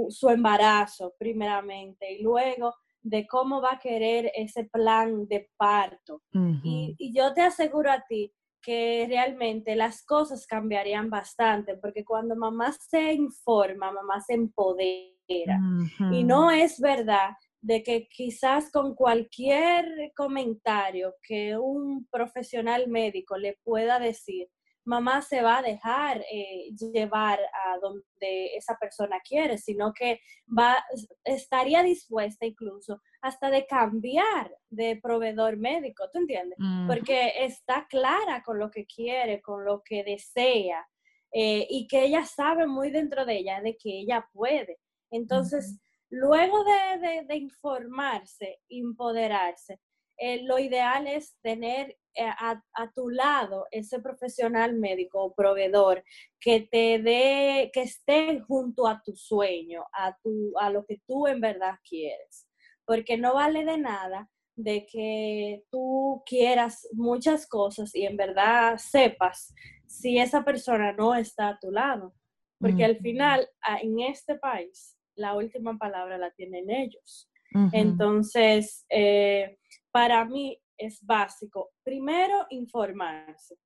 su 0.09 0.29
embarazo, 0.29 1.15
primeramente, 1.19 2.13
y 2.13 2.23
luego 2.23 2.75
de 3.01 3.27
cómo 3.27 3.61
va 3.61 3.75
a 3.75 3.79
querer 3.79 4.31
ese 4.35 4.65
plan 4.65 5.27
de 5.27 5.51
parto. 5.57 6.23
y, 6.63 6.95
y, 6.99 7.15
yo 7.15 7.33
te 7.35 7.43
aseguro 7.43 7.91
a 7.91 8.05
ti 8.09 8.33
que 8.61 9.07
realmente 9.09 9.75
las 9.75 10.05
cosas 10.05 10.47
cambiarían 10.47 11.11
bastante, 11.11 11.77
porque 11.77 12.05
cuando 12.05 12.37
mamá 12.37 12.73
se 12.73 13.13
informa, 13.13 13.91
mamá 13.91 14.21
se 14.21 14.35
empodera 14.35 15.12
y 15.29 16.25
no 16.25 16.51
es 16.51 16.81
verdad 16.81 17.31
de 17.61 17.83
que 17.83 18.09
quizás 18.09 18.71
con 18.71 18.95
cualquier 18.95 20.13
comentario 20.17 21.15
que 21.23 21.57
un 21.57 22.07
profesional 22.11 22.89
médico 22.89 23.37
le 23.37 23.59
pueda 23.63 23.99
decir, 24.01 24.49
mamá 24.85 25.23
se 25.23 25.43
va 25.43 25.59
a 25.59 25.63
dejar 25.63 26.25
eh, 26.31 26.71
llevar 26.75 27.39
a 27.39 27.79
donde 27.79 28.57
esa 28.57 28.77
persona 28.77 29.21
quiere, 29.21 29.59
sino 29.59 29.93
que 29.93 30.21
va, 30.47 30.85
estaría 31.25 31.85
dispuesta 31.85 32.47
incluso 32.47 33.01
hasta 33.21 33.51
de 33.51 33.65
cambiar 33.67 34.57
de 34.69 34.99
proveedor 35.01 35.57
médico, 35.57 36.11
¿tú 36.13 36.19
entiendes? 36.19 36.59
Porque 36.89 37.45
está 37.45 37.87
clara 37.89 38.43
con 38.45 38.59
lo 38.59 38.71
que 38.71 38.85
quiere, 38.87 39.41
con 39.41 39.65
lo 39.65 39.83
que 39.85 40.03
desea, 40.03 40.85
eh, 41.33 41.67
y 41.71 41.87
que 41.87 42.05
ella 42.05 42.25
sabe 42.25 42.67
muy 42.67 42.91
dentro 42.91 43.25
de 43.25 43.39
ella 43.39 43.61
de 43.63 43.77
que 43.77 44.01
ella 44.01 44.29
puede. 44.33 44.79
Entonces, 45.13 45.79
luego 46.11 46.65
de, 46.65 47.25
de, 47.29 47.37
informarse, 47.37 48.61
empoderarse, 48.69 49.79
eh, 50.17 50.43
lo 50.43 50.59
ideal 50.59 51.07
es 51.07 51.37
tener 51.43 51.99
eh, 52.15 52.25
a, 52.25 52.63
tu 52.95 53.11
lado 53.11 53.67
ese 53.71 54.01
profesional 54.01 54.75
médico 54.75 55.23
o 55.23 55.35
proveedor 55.35 56.03
que 56.41 56.61
te 56.61 56.99
dé, 56.99 57.71
que 57.73 57.83
esté 57.83 58.41
junto 58.41 58.87
a 58.87 59.03
tu 59.03 59.15
sueño, 59.15 59.85
a, 59.93 60.17
tu, 60.23 60.53
a 60.59 60.71
lo 60.71 60.85
que 60.87 61.01
tú 61.07 61.27
en 61.27 61.41
verdad 61.41 61.77
quieres. 61.89 62.49
Porque 62.85 63.17
no 63.17 63.35
vale 63.35 63.65
de 63.65 63.79
nada 63.79 64.31
de 64.57 64.87
que 64.87 65.65
tú 65.71 66.23
quieras 66.27 66.89
muchas 66.93 67.47
cosas 67.47 67.95
y 67.95 68.05
en 68.05 68.17
verdad 68.17 68.77
sepas 68.79 69.55
si 69.87 70.19
esa 70.19 70.45
persona 70.45 70.93
no 70.93 71.15
está 71.15 71.49
a 71.49 71.59
tu 71.59 71.71
lado. 71.71 72.15
Porque 72.59 72.85
al 72.85 72.97
final, 72.99 73.49
en 73.83 73.99
este 73.99 74.37
país, 74.37 74.97
la 75.17 75.35
última 75.35 75.77
palabra 75.79 76.19
la 76.19 76.31
tienen 76.31 76.71
ellos. 76.71 77.29
Entonces, 77.73 78.87
eh, 78.89 79.59
para 79.91 80.25
mí 80.25 80.59
es 80.77 81.05
básico. 81.05 81.73
Primero, 81.83 82.47
informarse. 82.51 83.57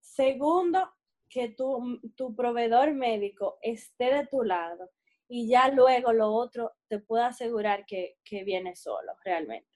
Segundo, 0.00 0.88
que 1.28 1.50
tu, 1.50 2.00
tu 2.16 2.34
proveedor 2.34 2.94
médico 2.94 3.58
esté 3.60 4.14
de 4.14 4.26
tu 4.26 4.42
lado. 4.42 4.90
Y 5.28 5.48
ya 5.48 5.68
luego 5.68 6.12
lo 6.12 6.32
otro 6.32 6.72
te 6.88 7.00
puedo 7.00 7.24
asegurar 7.24 7.84
que, 7.84 8.16
viene 8.44 8.76
solo, 8.76 9.12
realmente. 9.24 9.68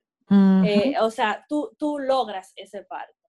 Eh, 0.65 0.95
o 1.01 1.11
sea, 1.11 1.45
tú, 1.49 1.75
tú 1.77 1.99
logras 1.99 2.53
ese 2.55 2.85
parto. 2.85 3.20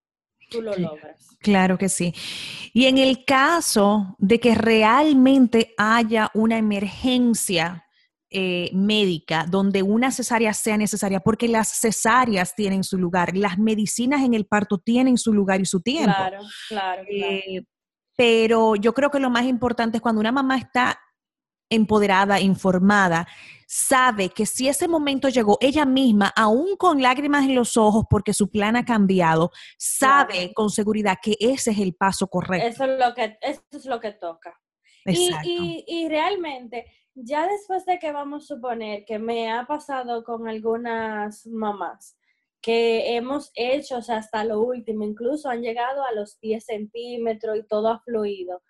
Tú 0.52 0.62
lo 0.62 0.76
logras. 0.76 1.38
Claro 1.40 1.78
que 1.78 1.88
sí. 1.88 2.14
Y 2.74 2.86
en 2.86 2.98
el 2.98 3.24
caso 3.24 4.18
de 4.20 4.40
que 4.42 4.54
realmente 4.54 5.74
haya 5.78 6.30
una 6.34 6.58
emergencia 6.58 7.86
eh, 8.30 8.70
médica 8.74 9.46
donde 9.50 9.82
una 9.82 10.12
cesárea 10.12 10.54
sea 10.54 10.76
necesaria, 10.76 11.22
porque 11.22 11.48
las 11.48 11.80
cesáreas 11.80 12.54
tienen 12.54 12.84
su 12.84 12.98
lugar, 12.98 13.36
las 13.36 13.58
medicinas 13.58 14.24
en 14.24 14.34
el 14.34 14.46
parto 14.46 14.78
tienen 14.78 15.18
su 15.18 15.34
lugar 15.34 15.62
y 15.62 15.66
su 15.66 15.82
tiempo. 15.82 16.14
Claro, 16.16 16.40
claro. 16.68 17.04
Eh, 17.10 17.64
pero 18.18 18.76
yo 18.76 18.94
creo 18.94 19.10
que 19.10 19.20
lo 19.20 19.30
más 19.30 19.46
importante 19.46 19.98
es 19.98 20.02
cuando 20.02 20.20
una 20.20 20.34
mamá 20.34 20.58
está 20.58 21.00
empoderada, 21.72 22.40
informada, 22.40 23.28
sabe 23.66 24.30
que 24.30 24.46
si 24.46 24.68
ese 24.68 24.88
momento 24.88 25.30
llegó, 25.30 25.58
ella 25.62 25.86
misma, 25.86 26.32
aún 26.36 26.76
con 26.78 27.02
lágrimas 27.02 27.46
en 27.46 27.56
los 27.56 27.78
ojos 27.78 28.06
porque 28.10 28.34
su 28.34 28.52
plan 28.52 28.76
ha 28.76 28.86
cambiado, 28.86 29.50
sabe 29.78 30.54
con 30.54 30.70
seguridad 30.70 31.18
que 31.22 31.36
ese 31.40 31.72
es 31.72 31.80
el 31.80 31.96
paso 31.96 32.28
correcto. 32.28 32.68
Eso 32.68 32.84
es 32.84 33.00
lo 33.00 33.14
que, 33.16 33.38
eso 33.42 33.62
es 33.72 33.86
lo 33.86 34.00
que 34.00 34.12
toca. 34.12 34.60
Y, 35.06 35.32
y, 35.44 35.84
y, 35.88 36.10
realmente 36.10 36.86
ya 37.16 37.48
después 37.48 37.86
de 37.86 37.98
que 37.98 38.12
vamos 38.12 38.44
a 38.44 38.56
suponer 38.56 39.04
que 39.06 39.18
me 39.18 39.52
ha 39.52 39.66
pasado 39.66 40.24
con 40.24 40.48
algunas 40.48 41.48
mamás, 41.48 42.18
que 42.62 43.16
hemos 43.16 43.52
hecho 43.56 43.98
hasta 43.98 44.44
lo 44.44 44.62
último, 44.62 45.04
incluso 45.04 45.50
han 45.50 45.62
llegado 45.62 46.04
a 46.04 46.14
los 46.14 46.40
10 46.40 46.64
centímetros 46.64 47.58
y 47.58 47.64
todo 47.64 47.88
ha 47.90 48.00
fluido. 48.00 48.62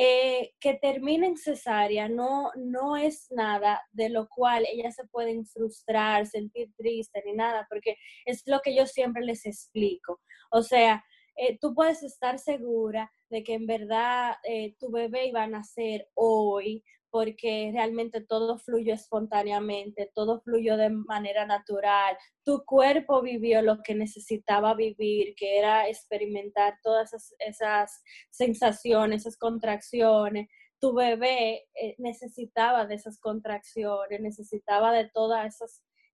Eh, 0.00 0.52
que 0.60 0.74
terminen 0.74 1.36
cesárea 1.36 2.08
no, 2.08 2.52
no 2.54 2.96
es 2.96 3.26
nada 3.32 3.82
de 3.90 4.08
lo 4.10 4.28
cual 4.28 4.64
ellas 4.72 4.94
se 4.94 5.04
pueden 5.08 5.44
frustrar, 5.44 6.24
sentir 6.24 6.72
triste 6.76 7.20
ni 7.26 7.32
nada, 7.32 7.66
porque 7.68 7.96
es 8.24 8.44
lo 8.46 8.60
que 8.60 8.76
yo 8.76 8.86
siempre 8.86 9.24
les 9.24 9.44
explico. 9.44 10.20
O 10.52 10.62
sea, 10.62 11.04
eh, 11.38 11.58
tú 11.60 11.74
puedes 11.74 12.02
estar 12.02 12.38
segura 12.38 13.10
de 13.30 13.44
que 13.44 13.54
en 13.54 13.66
verdad 13.66 14.34
eh, 14.44 14.74
tu 14.78 14.90
bebé 14.90 15.26
iba 15.28 15.44
a 15.44 15.46
nacer 15.46 16.08
hoy, 16.14 16.84
porque 17.10 17.70
realmente 17.72 18.20
todo 18.20 18.58
fluyó 18.58 18.92
espontáneamente, 18.92 20.10
todo 20.14 20.40
fluyó 20.42 20.76
de 20.76 20.90
manera 20.90 21.46
natural. 21.46 22.16
Tu 22.44 22.64
cuerpo 22.66 23.22
vivió 23.22 23.62
lo 23.62 23.82
que 23.82 23.94
necesitaba 23.94 24.74
vivir, 24.74 25.34
que 25.36 25.58
era 25.58 25.88
experimentar 25.88 26.78
todas 26.82 27.12
esas, 27.38 28.02
sensaciones, 28.30 29.22
esas 29.22 29.38
contracciones. 29.38 30.48
Tu 30.80 30.92
bebé 30.92 31.66
eh, 31.74 31.94
necesitaba 31.98 32.86
de 32.86 32.96
esas 32.96 33.18
contracciones, 33.20 34.20
necesitaba 34.20 34.92
de 34.92 35.08
todo 35.08 35.34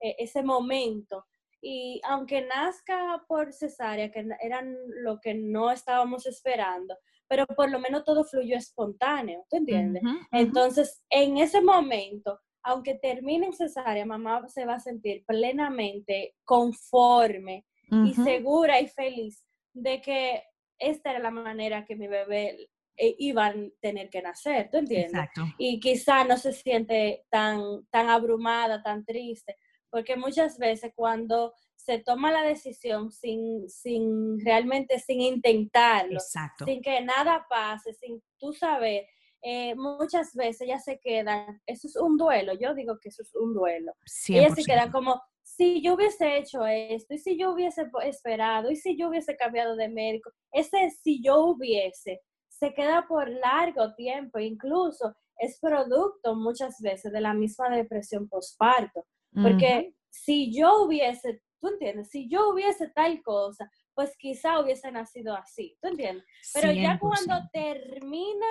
e, 0.01 0.17
ese 0.19 0.43
momento. 0.43 1.25
Y 1.67 1.99
aunque 2.05 2.43
nazca 2.43 3.25
por 3.27 3.51
cesárea, 3.51 4.11
que 4.11 4.27
eran 4.43 4.77
lo 5.03 5.19
que 5.19 5.33
no 5.33 5.71
estábamos 5.71 6.27
esperando, 6.27 6.95
pero 7.27 7.47
por 7.47 7.71
lo 7.71 7.79
menos 7.79 8.05
todo 8.05 8.23
fluyó 8.23 8.59
espontáneo, 8.59 9.47
¿tú 9.49 9.57
entiendes? 9.57 10.03
Entonces, 10.31 11.03
en 11.09 11.39
ese 11.39 11.63
momento, 11.63 12.39
aunque 12.63 12.97
termine 12.97 13.47
en 13.47 13.55
cesárea, 13.55 14.05
mamá 14.05 14.47
se 14.49 14.67
va 14.67 14.75
a 14.75 14.81
sentir 14.81 15.25
plenamente 15.27 16.35
conforme 16.45 17.65
y 17.91 18.13
segura 18.13 18.79
y 18.81 18.89
feliz 18.89 19.43
de 19.73 20.03
que 20.03 20.43
esta 20.79 21.13
era 21.13 21.19
la 21.19 21.31
manera 21.31 21.87
que 21.87 21.97
mi 21.97 22.09
bebé 22.09 22.69
eh, 22.97 23.17
iba 23.19 23.47
a 23.47 23.55
tener 23.81 24.11
que 24.11 24.23
nacer, 24.23 24.69
¿tú 24.71 24.77
entiendes? 24.77 25.15
Exacto. 25.15 25.43
Y 25.59 25.81
quizá 25.81 26.25
no 26.25 26.37
se 26.37 26.53
siente 26.53 27.25
tan, 27.31 27.87
tan 27.91 28.09
abrumada, 28.09 28.83
tan 28.83 29.05
triste, 29.05 29.57
porque 29.95 30.17
muchas 30.17 30.59
veces 30.59 30.91
cuando 30.97 31.55
se 31.77 32.01
toma 32.01 32.33
la 32.33 32.43
decisión 32.43 33.13
sin, 33.13 33.69
sin 33.69 34.41
realmente, 34.45 34.99
sin 34.99 35.21
intentarlo, 35.21 36.19
sin 36.65 36.83
que 36.83 37.01
nada 37.01 37.47
pase, 37.49 37.95
sin 37.95 38.21
tú 38.37 38.53
saber, 38.53 39.07
eh, 39.41 39.77
muchas 39.77 40.35
veces 40.35 40.67
ya 40.67 40.81
se 40.81 40.99
quedan, 40.99 41.63
eso 41.65 41.87
es 41.87 41.95
un 41.95 42.17
duelo, 42.17 42.55
yo 42.61 42.75
digo 42.75 42.99
que 43.01 43.11
eso 43.11 43.23
es 43.23 43.37
un 43.37 43.55
duelo. 43.55 43.93
Ellas 44.27 44.57
se 44.57 44.65
quedan 44.65 44.91
como, 44.91 45.23
si 45.45 45.81
yo 45.81 45.95
hubiese 45.95 46.39
hecho 46.39 46.67
esto, 46.67 47.15
y 47.15 47.19
si 47.19 47.39
yo 47.39 47.53
hubiese 47.53 47.89
esperado, 48.03 48.73
y 48.73 48.77
si 48.77 48.99
yo 48.99 49.11
hubiese 49.11 49.37
cambiado 49.37 49.77
de 49.77 49.89
médico, 49.89 50.33
ese 50.51 50.91
si 50.91 51.23
yo 51.23 51.45
hubiese, 51.45 52.21
se 52.49 52.75
queda 52.75 53.07
por 53.07 53.31
largo 53.31 53.95
tiempo, 53.95 54.41
incluso 54.41 55.15
es 55.39 55.57
producto 55.61 56.35
muchas 56.35 56.81
veces 56.81 57.13
de 57.13 57.21
la 57.21 57.33
misma 57.33 57.69
depresión 57.69 58.29
postparto, 58.29 59.07
porque 59.35 59.95
si 60.11 60.53
yo 60.57 60.83
hubiese 60.83 61.43
¿tú 61.65 61.71
entiendes? 61.71 62.11
Si 62.11 62.29
yo 62.29 62.51
hubiese 62.51 62.89
tal 62.89 63.23
cosa, 63.23 63.71
pues 63.95 64.15
quizá 64.19 64.61
hubiese 64.61 64.93
nacido 64.93 65.35
así, 65.35 65.77
¿tú 65.81 65.89
entiendes? 65.89 66.25
Pero 66.53 66.73
ya 66.73 66.99
cuando 66.99 67.41
termina, 67.53 68.47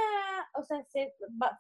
o 0.57 0.63
sea, 0.63 0.83
se 0.89 1.13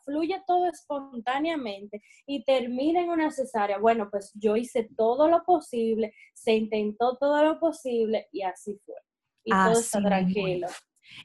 fluye 0.03 0.41
todo 0.47 0.67
espontáneamente 0.67 2.01
y 2.25 2.43
termina 2.43 3.01
en 3.01 3.09
una 3.09 3.29
cesárea, 3.29 3.77
bueno, 3.77 4.09
pues 4.09 4.31
yo 4.33 4.55
hice 4.55 4.89
todo 4.97 5.27
lo 5.27 5.43
posible, 5.43 6.13
se 6.33 6.53
intentó 6.53 7.17
todo 7.17 7.43
lo 7.43 7.59
posible 7.59 8.27
y 8.31 8.41
así 8.41 8.79
fue. 8.83 8.95
Y 9.43 9.51
todo 9.51 9.79
está 9.79 10.01
tranquilo. 10.01 10.67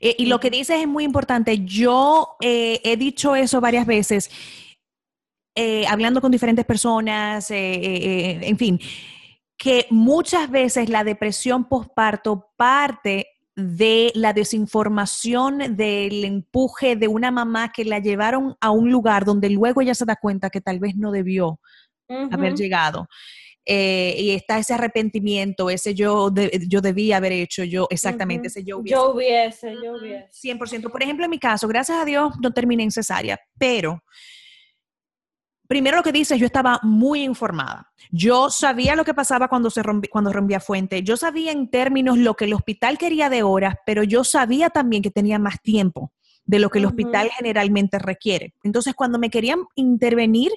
Eh, 0.01 0.15
y 0.19 0.27
lo 0.27 0.41
que 0.41 0.51
dices 0.51 0.81
es 0.81 0.89
muy 0.89 1.05
importante. 1.05 1.65
Yo 1.65 2.37
eh, 2.43 2.81
he 2.85 2.97
dicho 2.97 3.35
eso 3.35 3.61
varias 3.61 3.87
veces, 3.87 4.31
eh, 5.59 5.87
hablando 5.89 6.21
con 6.21 6.31
diferentes 6.31 6.65
personas, 6.65 7.51
en 7.51 8.57
fin 8.57 8.79
que 9.59 9.87
muchas 9.91 10.49
veces 10.51 10.89
la 10.89 11.03
depresión 11.05 11.69
postparto 11.69 12.53
parte 12.57 13.27
de 13.57 14.13
la 14.15 14.33
desinformación, 14.33 15.77
del 15.77 16.25
empuje 16.25 16.95
de 16.95 17.09
una 17.09 17.33
mamá 17.33 17.73
que 17.73 17.85
la 17.85 17.99
llevaron 17.99 18.57
a 18.61 18.71
un 18.71 18.93
lugar 18.93 19.25
donde 19.25 19.51
luego 19.51 19.81
ella 19.81 19.97
se 19.97 20.05
da 20.05 20.15
cuenta 20.15 20.49
que 20.49 20.61
tal 20.61 20.79
vez 20.79 20.95
no 20.95 21.11
debió 21.11 21.59
haber 22.31 22.55
llegado. 22.55 23.09
Eh, 23.67 24.15
y 24.17 24.31
está 24.31 24.59
ese 24.59 24.75
arrepentimiento, 24.75 25.69
ese 25.69 25.93
yo, 25.93 26.33
yo 26.69 26.81
debía 26.81 27.19
haber 27.19 27.33
hecho, 27.33 27.65
yo, 27.65 27.87
exactamente, 27.91 28.47
ese 28.47 28.63
yo 28.65 28.79
hubiese. 28.79 28.95
Yo 28.95 29.13
hubiese, 29.13 29.75
yo 29.85 29.93
hubiese. 29.99 30.29
100%. 30.31 30.91
Por 30.91 31.03
ejemplo, 31.03 31.25
en 31.25 31.31
mi 31.31 31.39
caso, 31.39 31.67
gracias 31.67 31.99
a 31.99 32.05
Dios 32.05 32.33
no 32.41 32.53
terminé 32.53 32.85
en 32.85 32.93
cesárea, 32.93 33.39
pero 33.59 34.03
primero 35.69 35.99
lo 35.99 36.03
que 36.03 36.11
dice, 36.11 36.37
yo 36.39 36.47
estaba 36.47 36.81
muy 36.83 37.23
informada. 37.23 37.93
Yo 38.11 38.51
sabía 38.51 38.97
lo 38.97 39.05
que 39.05 39.15
pasaba 39.15 39.49
cuando 39.49 39.71
se 39.71 39.83
cuando 40.11 40.33
rompía 40.33 40.59
fuente. 40.59 41.03
Yo 41.03 41.17
sabía 41.17 41.53
en 41.53 41.71
términos 41.71 42.19
lo 42.19 42.35
que 42.35 42.47
el 42.47 42.55
hospital 42.55 42.99
quería 42.99 43.31
de 43.31 43.45
horas, 43.45 43.77
pero 43.87 44.03
yo 44.03 44.25
sabía 44.25 44.71
también 44.71 45.03
que 45.03 45.11
tenía 45.11 45.39
más 45.39 45.63
tiempo 45.63 46.13
de 46.49 46.59
lo 46.59 46.71
que 46.71 46.79
el 46.79 46.87
hospital 46.87 47.29
generalmente 47.37 47.99
requiere. 47.99 48.55
Entonces, 48.63 48.95
cuando 48.95 49.19
me 49.19 49.29
querían 49.29 49.61
intervenir, 49.75 50.51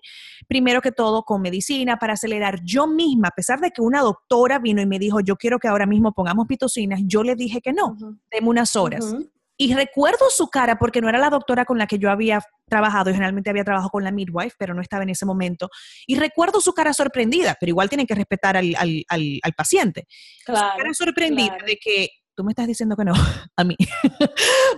primero 0.47 0.81
que 0.81 0.93
todo 0.93 1.23
con 1.23 1.41
medicina 1.41 1.97
para 1.97 2.13
acelerar, 2.13 2.61
yo 2.63 2.87
misma, 2.87 3.27
a 3.27 3.31
pesar 3.31 3.59
de 3.59 3.71
que 3.71 3.81
una 3.81 3.99
doctora 3.99 4.57
vino 4.57 4.81
y 4.81 4.85
me 4.85 4.99
dijo, 4.99 5.19
yo 5.19 5.35
quiero 5.35 5.59
que 5.59 5.67
ahora 5.67 5.85
mismo 5.85 6.13
pongamos 6.13 6.47
pitocinas, 6.47 7.01
yo 7.03 7.23
le 7.23 7.35
dije 7.35 7.59
que 7.59 7.73
no, 7.73 7.97
uh 8.01 8.17
unas 8.41 8.75
horas. 8.77 9.13
Y 9.61 9.75
recuerdo 9.75 10.31
su 10.31 10.47
cara 10.47 10.79
porque 10.79 11.01
no 11.01 11.09
era 11.09 11.19
la 11.19 11.29
doctora 11.29 11.65
con 11.65 11.77
la 11.77 11.85
que 11.85 11.99
yo 11.99 12.09
había 12.09 12.41
trabajado, 12.67 13.11
yo 13.11 13.13
generalmente 13.13 13.51
había 13.51 13.63
trabajado 13.63 13.91
con 13.91 14.03
la 14.03 14.09
midwife, 14.09 14.55
pero 14.57 14.73
no 14.73 14.81
estaba 14.81 15.03
en 15.03 15.09
ese 15.09 15.23
momento. 15.23 15.69
Y 16.07 16.15
recuerdo 16.15 16.61
su 16.61 16.73
cara 16.73 16.93
sorprendida, 16.93 17.55
pero 17.59 17.69
igual 17.69 17.87
tienen 17.87 18.07
que 18.07 18.15
respetar 18.15 18.57
al, 18.57 18.73
al, 18.75 19.05
al, 19.07 19.53
paciente. 19.53 20.07
Claro, 20.45 20.71
su 20.71 20.77
cara 20.79 20.93
sorprendida 20.95 21.57
de 21.63 21.77
que 21.77 22.09
tú 22.41 22.45
me 22.45 22.53
estás 22.53 22.65
diciendo 22.65 22.95
que 22.95 23.05
no, 23.05 23.13
a 23.55 23.63
mí. 23.63 23.77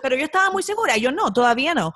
Pero 0.01 0.17
yo 0.17 0.25
estaba 0.25 0.51
muy 0.51 0.63
segura, 0.63 0.98
yo 0.98 1.13
no, 1.13 1.32
todavía 1.32 1.74
no. 1.74 1.93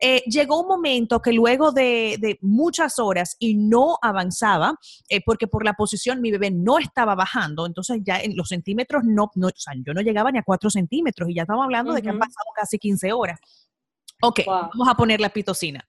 Eh, 0.00 0.22
llegó 0.26 0.62
un 0.62 0.68
momento 0.68 1.20
que 1.20 1.32
luego 1.32 1.72
de, 1.72 2.38
muchas 2.40 2.98
horas 2.98 3.36
y 3.38 3.54
no 3.54 3.98
avanzaba, 4.00 4.74
eh, 5.10 5.20
porque 5.24 5.46
por 5.46 5.64
la 5.64 5.74
posición 5.74 6.22
mi 6.22 6.30
bebé 6.30 6.50
no 6.50 6.78
estaba 6.78 7.14
bajando, 7.14 7.66
entonces 7.66 8.00
ya 8.02 8.18
en 8.18 8.34
los 8.34 8.48
centímetros 8.48 9.02
no, 9.04 9.30
no 9.34 9.48
o 9.48 9.52
sea, 9.54 9.74
yo 9.84 9.92
no 9.92 10.00
llegaba 10.00 10.32
ni 10.32 10.38
a 10.38 10.42
cuatro 10.42 10.70
centímetros 10.70 11.28
y 11.28 11.34
ya 11.34 11.42
estamos 11.42 11.64
hablando 11.64 11.92
de 11.92 12.00
que 12.00 12.08
han 12.08 12.18
pasado 12.18 12.46
casi 12.56 12.78
15 12.78 13.12
horas. 13.12 13.38
Ok, 14.22 14.40
vamos 14.46 14.88
a 14.88 14.94
poner 14.94 15.20
la 15.20 15.28
pitocina. 15.28 15.86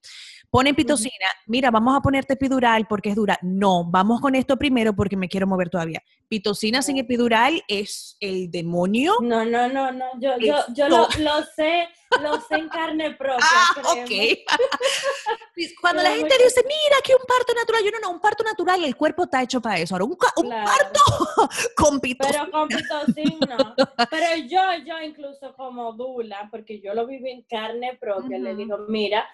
Ponen 0.51 0.75
pitocina, 0.75 1.27
mira, 1.46 1.72
vamos 1.72 1.98
a 1.98 2.01
ponerte 2.01 2.34
epidural 2.34 2.86
porque 2.86 3.12
es 3.12 3.15
dura. 3.15 3.39
No, 3.41 3.86
vamos 3.86 4.20
con 4.20 4.36
esto 4.36 4.58
primero 4.58 4.93
porque 4.93 5.15
me 5.15 5.29
quiero 5.29 5.48
mover 5.48 5.70
todavía. 5.70 6.03
Pitocina 6.27 6.81
sin 6.81 6.98
epidural 6.98 7.63
es 7.70 8.17
el 8.20 8.51
demonio. 8.51 9.13
No, 9.22 9.46
no, 9.46 9.70
no, 9.70 9.93
no, 9.93 10.08
yo, 10.20 10.38
yo, 10.39 10.58
yo 10.75 10.89
lo, 10.89 11.08
sé, 11.55 11.88
lo 12.22 12.41
sé 12.41 12.55
en 12.55 12.67
carne 12.67 13.12
propia. 13.12 13.39
Ah, 13.41 13.93
ok. 13.93 14.12
Cuando 15.79 16.03
la 16.03 16.10
gente 16.10 16.36
dice, 16.43 16.62
mira, 16.63 16.98
que 17.01 17.13
un 17.13 17.25
parto 17.25 17.53
natural, 17.53 17.84
yo 17.86 17.91
no, 17.91 18.00
no, 18.01 18.12
un 18.12 18.20
parto 18.20 18.43
natural, 18.43 18.84
el 18.84 18.98
cuerpo 18.98 19.24
está 19.24 19.41
hecho 19.43 19.62
para 19.62 19.79
eso. 19.79 19.96
Ahora, 19.96 20.03
un, 20.03 20.17
parto 20.17 21.01
con 21.77 22.01
pitocina. 22.01 22.43
Pero 22.43 22.51
con 22.51 22.67
pitocina. 22.67 23.75
Pero 24.10 24.36
yo, 24.50 24.62
yo 24.86 25.00
incluso 25.01 25.53
como 25.55 25.93
dula, 25.93 26.50
porque 26.51 26.81
yo 26.81 26.93
lo 26.93 27.08
viví 27.08 27.31
en 27.31 27.43
carne 27.43 27.98
propia, 27.98 28.38
le 28.38 28.53
digo, 28.53 28.79
mira, 28.89 29.25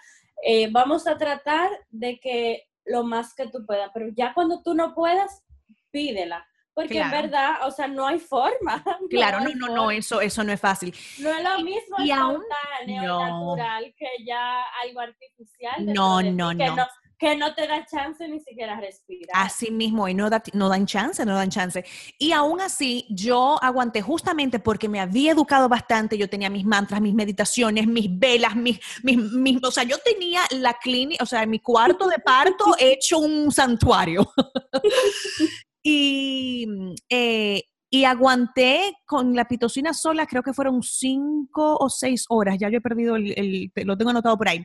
eh, 0.44 0.70
vamos 0.72 1.08
a 1.08 1.18
tratar 1.18 1.70
de 1.90 2.20
que 2.20 2.68
lo 2.86 3.04
más 3.04 3.34
que 3.34 3.48
tú 3.48 3.66
puedas, 3.66 3.90
pero 3.94 4.08
ya 4.16 4.34
cuando 4.34 4.62
tú 4.64 4.74
no 4.74 4.94
puedas, 4.94 5.44
pídela. 5.92 6.48
Porque 6.74 7.00
en 7.00 7.10
verdad, 7.10 7.66
o 7.66 7.72
sea, 7.72 7.88
no 7.88 8.06
hay 8.06 8.20
forma. 8.20 8.84
claro, 9.10 9.40
no, 9.40 9.50
no, 9.56 9.74
no, 9.74 9.90
eso, 9.90 10.22
eso 10.22 10.44
no 10.44 10.52
es 10.52 10.62
fácil. 10.62 10.96
No 11.18 11.32
es 11.32 11.44
lo 11.44 11.64
mismo 11.64 11.98
y, 11.98 12.12
espontáneo 12.12 13.20
natural 13.20 13.96
que 13.98 14.08
ya 14.24 14.62
algo 14.84 15.00
artificial. 15.00 15.86
No, 15.92 16.22
no, 16.22 16.54
no 16.54 16.58
que 16.58 16.70
no 16.70 16.88
te 17.20 17.68
da 17.68 17.86
chance 17.86 18.28
ni 18.28 18.40
siquiera 18.40 18.80
respirar. 18.80 19.30
Así 19.34 19.72
mismo, 19.72 20.08
y 20.08 20.14
no, 20.14 20.30
no 20.54 20.70
dan 20.70 20.86
chance, 20.86 21.26
no 21.26 21.36
dan 21.36 21.50
chance. 21.50 21.84
Y 22.18 22.32
aún 22.32 22.62
así, 22.62 23.06
yo 23.10 23.58
aguanté 23.62 24.02
justamente 24.02 24.60
porque 24.60 24.88
me 24.88 25.00
había 25.00 25.32
educado 25.32 25.68
bastante, 25.68 26.18
yo 26.18 26.30
tenía 26.30 26.50
mis 26.50 26.66
mantras, 26.66 27.02
mis 27.02 27.14
meditaciones, 27.14 27.88
mis 27.88 28.08
velas, 28.18 28.56
mis, 28.56 28.80
mis, 29.04 29.64
o 29.64 29.72
sea, 29.72 29.84
yo 29.84 29.98
tenía 30.00 30.42
la 30.52 30.74
clínica, 30.74 31.24
o 31.24 31.28
sea, 31.28 31.46
mi 31.46 31.60
cuarto 31.60 32.08
de 32.08 32.20
parto 32.20 32.66
hecho 32.80 33.20
un 33.20 33.52
santuario. 33.52 34.32
y 35.84 36.68
eh, 37.10 37.64
y 37.90 38.04
aguanté 38.04 38.94
con 39.06 39.34
la 39.34 39.48
pitocina 39.48 39.94
sola, 39.94 40.26
creo 40.26 40.44
que 40.44 40.54
fueron 40.54 40.84
cinco 40.84 41.78
o 41.78 41.90
seis 41.90 42.26
horas, 42.28 42.58
ya 42.60 42.70
yo 42.70 42.80
he 42.80 42.82
perdido 42.82 43.16
el, 43.16 43.72
lo 43.76 43.98
tengo 43.98 44.12
anotado 44.12 44.38
por 44.38 44.50
ahí, 44.50 44.62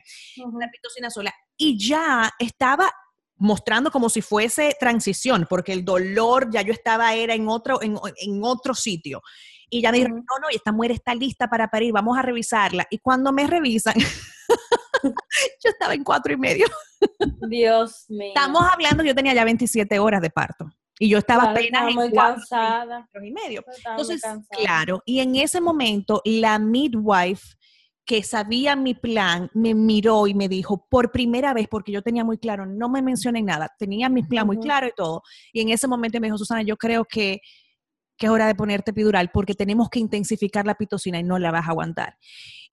la 0.59 0.69
pitocina 0.69 1.09
sola. 1.09 1.33
Y 1.57 1.77
ya 1.77 2.31
estaba 2.39 2.91
mostrando 3.37 3.91
como 3.91 4.09
si 4.09 4.21
fuese 4.21 4.75
transición, 4.79 5.45
porque 5.49 5.73
el 5.73 5.83
dolor 5.83 6.49
ya 6.51 6.61
yo 6.61 6.71
estaba, 6.71 7.13
era 7.13 7.33
en 7.33 7.47
otro, 7.47 7.79
en, 7.81 7.97
otro 8.43 8.73
sitio. 8.73 9.21
Y 9.69 9.81
ya 9.81 9.91
me 9.91 9.97
dijeron, 9.97 10.17
no, 10.17 10.39
no, 10.39 10.47
y 10.51 10.55
esta 10.55 10.71
mujer 10.71 10.91
está 10.91 11.15
lista 11.15 11.47
para 11.47 11.67
parir, 11.67 11.91
vamos 11.91 12.17
a 12.17 12.21
revisarla. 12.21 12.87
Y 12.89 12.99
cuando 12.99 13.33
me 13.33 13.47
revisan, 13.47 13.95
yo 15.03 15.69
estaba 15.69 15.93
en 15.93 16.03
cuatro 16.03 16.33
y 16.33 16.37
medio. 16.37 16.67
Dios 17.49 18.05
mío. 18.07 18.31
Estamos 18.35 18.63
hablando, 18.71 19.03
yo 19.03 19.15
tenía 19.15 19.33
ya 19.33 19.43
27 19.43 19.99
horas 19.99 20.21
de 20.21 20.29
parto. 20.29 20.69
Y 20.99 21.09
yo 21.09 21.17
estaba 21.17 21.51
apenas 21.51 21.89
en 21.89 21.95
muy 21.95 22.11
cansada. 22.11 23.09
y 23.21 23.31
medio. 23.31 23.65
Entonces, 23.85 24.21
claro, 24.51 25.01
y 25.05 25.19
en 25.19 25.35
ese 25.35 25.59
momento 25.59 26.21
la 26.23 26.59
midwife 26.59 27.57
que 28.05 28.23
sabía 28.23 28.75
mi 28.75 28.93
plan 28.93 29.49
me 29.53 29.73
miró 29.73 30.27
y 30.27 30.33
me 30.33 30.49
dijo 30.49 30.85
por 30.89 31.11
primera 31.11 31.53
vez, 31.53 31.67
porque 31.69 31.91
yo 31.91 32.01
tenía 32.01 32.23
muy 32.23 32.37
claro, 32.37 32.65
no 32.65 32.89
me 32.89 33.01
mencionen 33.01 33.45
nada, 33.45 33.69
tenía 33.77 34.09
mi 34.09 34.23
plan 34.23 34.45
muy 34.45 34.57
claro 34.57 34.87
y 34.87 34.91
todo. 34.95 35.23
Y 35.53 35.61
en 35.61 35.69
ese 35.69 35.87
momento 35.87 36.19
me 36.19 36.27
dijo, 36.27 36.37
Susana, 36.37 36.63
yo 36.63 36.75
creo 36.75 37.05
que 37.05 37.41
que 38.17 38.27
es 38.27 38.31
hora 38.31 38.47
de 38.47 38.55
ponerte 38.55 38.91
epidural 38.91 39.31
porque 39.33 39.55
tenemos 39.55 39.89
que 39.89 39.99
intensificar 39.99 40.65
la 40.65 40.75
pitocina 40.75 41.19
y 41.19 41.23
no 41.23 41.39
la 41.39 41.51
vas 41.51 41.67
a 41.67 41.71
aguantar. 41.71 42.17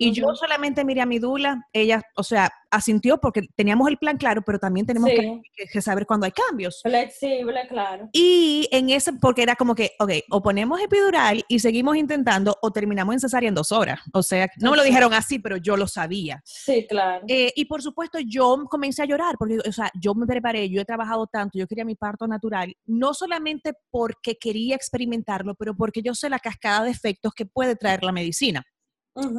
Y 0.03 0.13
yo 0.13 0.35
solamente 0.35 0.83
miré 0.83 1.03
a 1.03 1.07
mi 1.07 1.19
dula, 1.19 1.69
ella, 1.75 2.03
o 2.17 2.23
sea, 2.23 2.51
asintió 2.71 3.19
porque 3.19 3.43
teníamos 3.55 3.87
el 3.89 3.99
plan 3.99 4.17
claro, 4.17 4.41
pero 4.41 4.59
también 4.59 4.87
tenemos 4.87 5.11
que, 5.11 5.81
saber 5.83 6.07
cuándo 6.07 6.25
hay 6.25 6.33
cambios. 6.33 6.81
Flexible, 6.83 7.67
claro. 7.69 8.09
Y 8.13 8.67
en 8.73 8.89
ese, 8.89 9.13
porque 9.13 9.43
era 9.43 9.57
como 9.57 9.75
que, 9.75 9.93
ok, 9.99 10.13
o 10.31 10.41
ponemos 10.41 10.81
epidural 10.81 11.45
y 11.49 11.59
seguimos 11.59 11.97
intentando 11.97 12.57
o 12.63 12.71
terminamos 12.71 13.15
en 13.15 13.21
cesárea 13.21 13.49
en 13.49 13.55
dos 13.55 13.73
horas. 13.73 14.01
O 14.15 14.23
sea, 14.23 14.49
no 14.59 14.71
me 14.71 14.79
lo 14.79 14.85
dijeron 14.85 15.13
así, 15.13 15.39
pero 15.39 15.59
yo 15.59 15.77
lo 15.77 15.87
sabía. 15.87 16.41
Sí, 16.47 16.87
claro. 16.89 17.27
Eh, 17.29 17.53
y 17.55 17.67
por 17.67 17.83
supuesto, 17.83 18.19
yo 18.21 18.65
comencé 18.71 19.03
a 19.03 19.07
llorar 19.07 19.35
porque, 19.39 19.59
o 19.59 19.73
sea, 19.73 19.91
yo 20.01 20.15
me 20.15 20.27
preparé, 20.27 20.71
yo 20.71 20.81
he 20.81 20.85
trabajado 20.87 21.27
tanto, 21.27 21.59
yo 21.59 21.67
quería 21.67 21.85
mi 21.85 21.95
parto 21.95 22.27
natural, 22.27 22.75
no 22.87 23.13
solamente 23.13 23.75
porque 23.91 24.37
quería 24.41 24.77
experimentarlo, 24.77 25.55
pero 25.57 25.77
porque 25.77 26.01
yo 26.01 26.15
sé 26.15 26.31
la 26.31 26.39
cascada 26.39 26.85
de 26.85 26.91
efectos 26.91 27.35
que 27.35 27.45
puede 27.45 27.77
traer 27.77 28.03
la 28.03 28.13
medicina. 28.13 28.65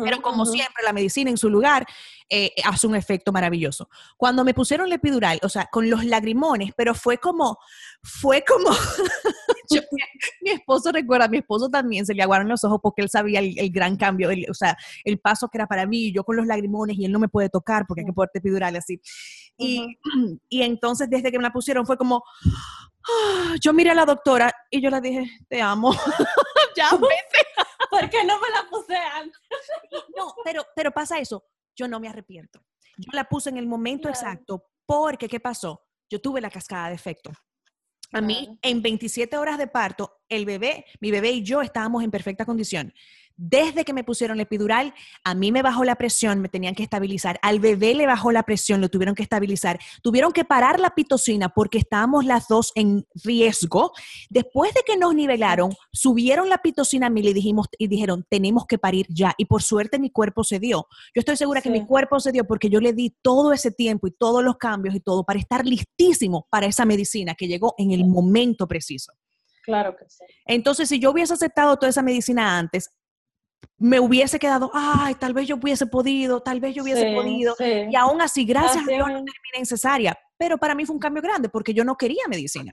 Pero 0.04 0.22
como 0.22 0.46
siempre, 0.46 0.84
la 0.84 0.94
medicina 0.94 1.30
en 1.30 1.38
su 1.38 1.50
lugar 1.50 1.86
eh, 2.30 2.54
hace 2.64 2.88
un 2.88 2.96
efecto 2.96 3.32
maravilloso. 3.32 3.90
Cuando 4.18 4.44
me 4.44 4.54
pusieron 4.54 4.88
la 4.90 4.96
epidural, 4.96 5.40
o 5.44 5.50
sea, 5.50 5.68
con 5.72 5.90
los 5.90 6.06
lagrimones, 6.06 6.72
pero 6.76 6.96
fue 6.96 7.18
como, 7.18 7.58
fue 8.02 8.44
como, 8.48 8.70
mi, 10.42 10.52
esposo 10.52 10.92
recuerda, 10.92 11.28
mi 11.28 11.40
esposo 11.40 11.70
también 11.70 12.06
se 12.06 12.14
le 12.14 12.24
aguaron 12.24 12.48
los 12.48 12.64
ojos 12.64 12.80
porque 12.82 13.02
él 13.02 13.10
sabía 13.10 13.40
el, 13.40 13.72
gran 13.72 13.98
cambio, 13.98 14.30
o 14.50 14.54
sea, 14.54 14.78
el 15.04 15.20
paso 15.20 15.50
que 15.50 15.58
era 15.58 15.68
para 15.68 15.86
mí, 15.86 16.14
yo 16.14 16.24
con 16.24 16.38
los 16.38 16.48
lagrimones 16.48 16.98
y 16.98 17.06
él 17.06 17.12
no 17.12 17.20
me 17.20 17.28
puede 17.28 17.50
tocar 17.50 17.86
porque 17.88 18.02
hay 18.02 18.08
que 18.08 18.14
ponerte 18.14 18.40
epidural 18.40 18.76
así. 18.76 19.02
Y, 19.58 19.98
y 20.50 20.62
entonces 20.62 21.10
desde 21.10 21.32
que 21.32 21.38
me 21.38 21.44
la 21.44 21.52
pusieron 21.52 21.86
fue 21.86 21.98
como, 21.98 22.24
ah, 22.46 23.56
yo 23.62 23.74
miré 23.74 23.92
a 23.92 23.96
la 23.96 24.06
doctora 24.06 24.54
y 24.70 24.82
yo 24.82 24.90
le 24.90 25.02
dije, 25.02 25.30
te 25.50 25.62
amo, 25.62 25.92
ya 26.76 26.92
vete. 26.92 27.46
¿Por 27.90 28.10
qué 28.10 28.24
no 28.24 28.40
me 28.40 28.50
la 28.50 28.70
puse 28.70 28.96
antes? 28.96 29.41
No, 30.26 30.36
pero, 30.44 30.66
pero 30.76 30.92
pasa 30.92 31.20
eso, 31.20 31.44
yo 31.76 31.88
no 31.88 32.00
me 32.00 32.08
arrepiento. 32.08 32.64
Yo 32.98 33.12
la 33.14 33.26
puse 33.26 33.50
en 33.50 33.58
el 33.58 33.68
momento 33.68 34.10
exacto 34.10 34.72
porque, 34.86 35.28
¿qué 35.28 35.40
pasó? 35.40 35.84
Yo 36.10 36.20
tuve 36.20 36.42
la 36.42 36.50
cascada 36.50 36.90
de 36.90 36.96
efecto. 36.96 37.32
A 38.14 38.20
mí, 38.20 38.60
en 38.62 38.82
27 38.82 39.38
horas 39.38 39.58
de 39.58 39.68
parto, 39.68 40.20
el 40.28 40.46
bebé, 40.46 40.86
mi 41.00 41.12
bebé 41.12 41.32
y 41.32 41.44
yo 41.44 41.62
estábamos 41.62 42.04
en 42.04 42.12
perfecta 42.12 42.46
condición. 42.46 42.94
Desde 43.44 43.84
que 43.86 43.94
me 43.94 44.04
pusieron 44.04 44.38
la 44.38 44.44
epidural, 44.44 44.94
a 45.24 45.34
mí 45.34 45.52
me 45.52 45.64
bajó 45.64 45.84
la 45.84 45.96
presión, 45.96 46.42
me 46.42 46.48
tenían 46.48 46.76
que 46.76 46.84
estabilizar. 46.84 47.40
Al 47.42 47.60
bebé 47.60 47.96
le 47.96 48.06
bajó 48.06 48.32
la 48.32 48.44
presión, 48.44 48.82
lo 48.82 48.90
tuvieron 48.90 49.16
que 49.16 49.24
estabilizar. 49.24 49.80
Tuvieron 50.04 50.32
que 50.32 50.46
parar 50.46 50.80
la 50.80 50.92
pitocina 50.92 51.50
porque 51.50 51.80
estábamos 51.80 52.24
las 52.24 52.48
dos 52.48 52.72
en 52.76 53.04
riesgo. 53.24 53.94
Después 54.30 54.76
de 54.76 54.82
que 54.86 54.96
nos 54.96 55.16
nivelaron, 55.16 55.74
subieron 55.92 56.50
la 56.50 56.60
pitocina 56.60 57.08
a 57.08 57.10
mí 57.10 57.22
y, 57.22 57.34
dijimos, 57.34 57.66
y 57.80 57.88
dijeron, 57.88 58.28
tenemos 58.30 58.68
que 58.68 58.78
parir 58.78 59.08
ya. 59.10 59.34
Y 59.40 59.46
por 59.46 59.64
suerte 59.64 59.98
mi 59.98 60.12
cuerpo 60.12 60.44
se 60.44 60.60
dio. 60.60 60.86
Yo 61.16 61.22
estoy 61.22 61.36
segura 61.36 61.62
que 61.62 61.72
mi 61.72 61.84
cuerpo 61.84 62.20
se 62.20 62.32
dio 62.32 62.46
porque 62.46 62.70
yo 62.70 62.80
le 62.80 62.94
di 62.94 63.16
todo 63.24 63.54
ese 63.54 63.72
tiempo 63.72 64.06
y 64.06 64.12
todos 64.12 64.44
los 64.44 64.58
cambios 64.58 64.94
y 64.94 65.00
todo 65.00 65.24
para 65.24 65.40
estar 65.40 65.66
listísimo 65.66 66.46
para 66.52 66.68
esa 66.68 66.86
medicina 66.86 67.34
que 67.34 67.48
llegó 67.48 67.74
en 67.80 67.90
el 67.90 68.06
momento 68.06 68.68
preciso. 68.68 69.14
Claro 69.64 69.96
que 69.96 70.06
sí. 70.08 70.24
Entonces, 70.46 70.90
si 70.90 71.00
yo 71.00 71.10
hubiese 71.10 71.34
aceptado 71.34 71.76
toda 71.78 71.90
esa 71.90 72.04
medicina 72.04 72.60
antes, 72.60 72.90
me 73.78 74.00
hubiese 74.00 74.38
quedado, 74.38 74.70
ay, 74.74 75.16
tal 75.16 75.34
vez 75.34 75.48
yo 75.48 75.56
hubiese 75.56 75.88
podido, 75.88 76.42
tal 76.42 76.60
vez 76.60 76.76
yo 76.76 76.84
hubiese 76.84 77.14
podido. 77.14 77.56
Y 77.60 77.96
aún 77.96 78.22
así, 78.22 78.46
gracias 78.46 78.84
a 78.84 78.92
Dios, 78.92 79.08
no 79.08 79.24
terminé 79.24 79.58
en 79.58 79.66
cesárea. 79.66 80.18
Pero 80.38 80.58
para 80.58 80.76
mí 80.76 80.86
fue 80.86 80.96
un 80.96 81.00
cambio 81.00 81.22
grande 81.22 81.50
porque 81.50 81.74
yo 81.74 81.84
no 81.84 81.96
quería 81.96 82.24
medicina. 82.30 82.72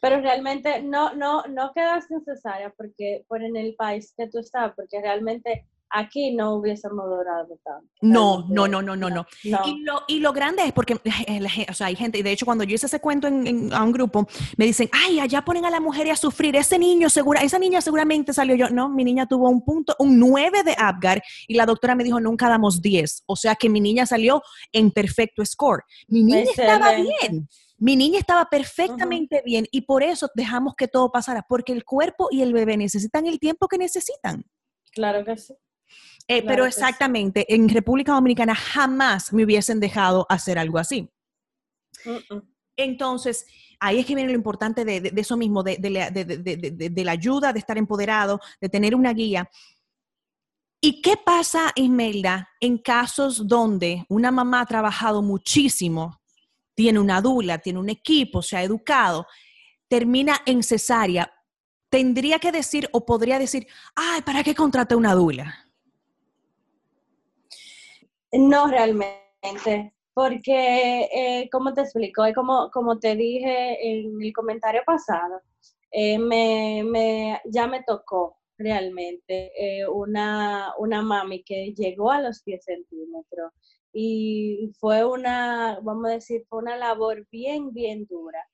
Pero 0.00 0.20
realmente 0.20 0.82
no, 0.82 1.14
no, 1.14 1.42
no 1.48 1.72
quedaste 1.74 2.14
en 2.14 2.24
cesárea 2.24 2.72
porque 2.76 3.24
por 3.26 3.42
en 3.42 3.56
el 3.56 3.74
país 3.74 4.14
que 4.16 4.28
tú 4.28 4.38
estás, 4.38 4.72
porque 4.76 5.00
realmente 5.00 5.66
aquí 5.90 6.34
no 6.34 6.54
hubiésemos 6.54 7.04
durado 7.04 7.58
tanto. 7.64 7.88
No, 8.00 8.46
no, 8.48 8.68
no, 8.68 8.82
no, 8.82 8.96
no, 8.96 9.10
no. 9.10 9.26
Y, 9.42 9.82
lo, 9.82 10.02
y 10.06 10.20
lo 10.20 10.32
grande 10.32 10.64
es 10.64 10.72
porque, 10.72 11.00
eh, 11.26 11.66
o 11.68 11.74
sea, 11.74 11.88
hay 11.88 11.96
gente, 11.96 12.18
y 12.18 12.22
de 12.22 12.32
hecho 12.32 12.46
cuando 12.46 12.64
yo 12.64 12.74
hice 12.74 12.86
ese 12.86 13.00
cuento 13.00 13.26
en, 13.26 13.72
a 13.72 13.82
un 13.82 13.92
grupo, 13.92 14.26
me 14.56 14.66
dicen, 14.66 14.88
ay, 14.92 15.20
allá 15.20 15.42
ponen 15.42 15.64
a 15.64 15.70
la 15.70 15.80
mujer 15.80 16.10
a 16.10 16.16
sufrir, 16.16 16.56
ese 16.56 16.78
niño 16.78 17.08
segura, 17.08 17.40
esa 17.40 17.58
niña 17.58 17.80
seguramente 17.80 18.32
salió 18.32 18.56
yo, 18.56 18.70
no, 18.70 18.88
mi 18.88 19.04
niña 19.04 19.26
tuvo 19.26 19.48
un 19.48 19.64
punto, 19.64 19.94
un 19.98 20.18
9 20.18 20.62
de 20.62 20.74
Apgar, 20.78 21.22
y 21.46 21.54
la 21.54 21.66
doctora 21.66 21.94
me 21.94 22.04
dijo, 22.04 22.20
nunca 22.20 22.48
damos 22.48 22.80
10, 22.82 23.24
o 23.26 23.36
sea 23.36 23.54
que 23.54 23.68
mi 23.68 23.80
niña 23.80 24.06
salió 24.06 24.42
en 24.72 24.90
perfecto 24.90 25.44
score. 25.44 25.82
Mi 26.08 26.24
niña 26.24 26.42
estaba 26.50 26.92
bien. 26.94 27.48
Mi 27.80 27.94
niña 27.94 28.18
estaba 28.18 28.44
perfectamente 28.46 29.40
bien 29.46 29.64
y 29.70 29.82
por 29.82 30.02
eso 30.02 30.28
dejamos 30.34 30.74
que 30.76 30.88
todo 30.88 31.12
pasara, 31.12 31.46
porque 31.48 31.72
el 31.72 31.84
cuerpo 31.84 32.26
y 32.28 32.42
el 32.42 32.52
bebé 32.52 32.76
necesitan 32.76 33.26
el 33.26 33.38
tiempo 33.38 33.68
que 33.68 33.78
necesitan. 33.78 34.44
Claro 34.90 35.24
que 35.24 35.36
sí. 35.36 35.54
Eh, 36.30 36.42
pero 36.42 36.66
exactamente, 36.66 37.52
en 37.52 37.68
República 37.70 38.12
Dominicana 38.12 38.54
jamás 38.54 39.32
me 39.32 39.44
hubiesen 39.44 39.80
dejado 39.80 40.26
hacer 40.28 40.58
algo 40.58 40.78
así. 40.78 41.08
Entonces, 42.76 43.46
ahí 43.80 43.98
es 43.98 44.06
que 44.06 44.14
viene 44.14 44.30
lo 44.30 44.36
importante 44.36 44.84
de, 44.84 45.12
eso 45.16 45.36
mismo, 45.38 45.62
de, 45.62 45.78
la, 45.90 47.10
ayuda, 47.10 47.52
de 47.52 47.58
estar 47.58 47.78
empoderado, 47.78 48.40
de 48.60 48.68
tener 48.68 48.94
una 48.94 49.12
guía. 49.14 49.50
¿Y 50.80 51.00
qué 51.02 51.16
pasa, 51.16 51.72
Ismelda, 51.74 52.48
en 52.60 52.78
casos 52.78 53.48
donde 53.48 54.04
una 54.08 54.30
mamá 54.30 54.60
ha 54.60 54.66
trabajado 54.66 55.22
muchísimo, 55.22 56.20
tiene 56.74 57.00
una 57.00 57.20
dula, 57.20 57.58
tiene 57.58 57.80
un 57.80 57.88
equipo, 57.88 58.42
se 58.42 58.56
ha 58.56 58.62
educado, 58.62 59.26
termina 59.88 60.40
en 60.46 60.62
cesárea? 60.62 61.32
¿Tendría 61.90 62.38
que 62.38 62.52
decir 62.52 62.88
o 62.92 63.04
podría 63.06 63.38
decir, 63.38 63.66
ay, 63.96 64.20
¿para 64.22 64.44
qué 64.44 64.54
contraté 64.54 64.94
una 64.94 65.14
dula? 65.14 65.67
No 68.32 68.66
realmente, 68.66 69.94
porque, 70.12 71.08
eh, 71.12 71.48
como 71.50 71.72
te 71.72 71.82
explico, 71.82 72.22
como, 72.34 72.70
como 72.70 72.98
te 72.98 73.16
dije 73.16 73.78
en 73.90 74.20
el 74.22 74.32
comentario 74.34 74.82
pasado, 74.84 75.40
eh, 75.90 76.18
me, 76.18 77.40
ya 77.46 77.66
me 77.66 77.82
tocó 77.84 78.36
realmente 78.58 79.52
eh, 79.56 79.86
una, 79.88 80.74
una 80.78 81.00
mami 81.02 81.42
que 81.44 81.72
llegó 81.74 82.10
a 82.10 82.20
los 82.20 82.44
10 82.44 82.64
centímetros 82.64 83.52
y 83.92 84.70
fue 84.78 85.04
una, 85.04 85.78
vamos 85.82 86.06
a 86.10 86.14
decir, 86.14 86.44
fue 86.48 86.58
una 86.58 86.76
labor 86.76 87.26
bien, 87.30 87.72
bien 87.72 88.06
dura, 88.06 88.44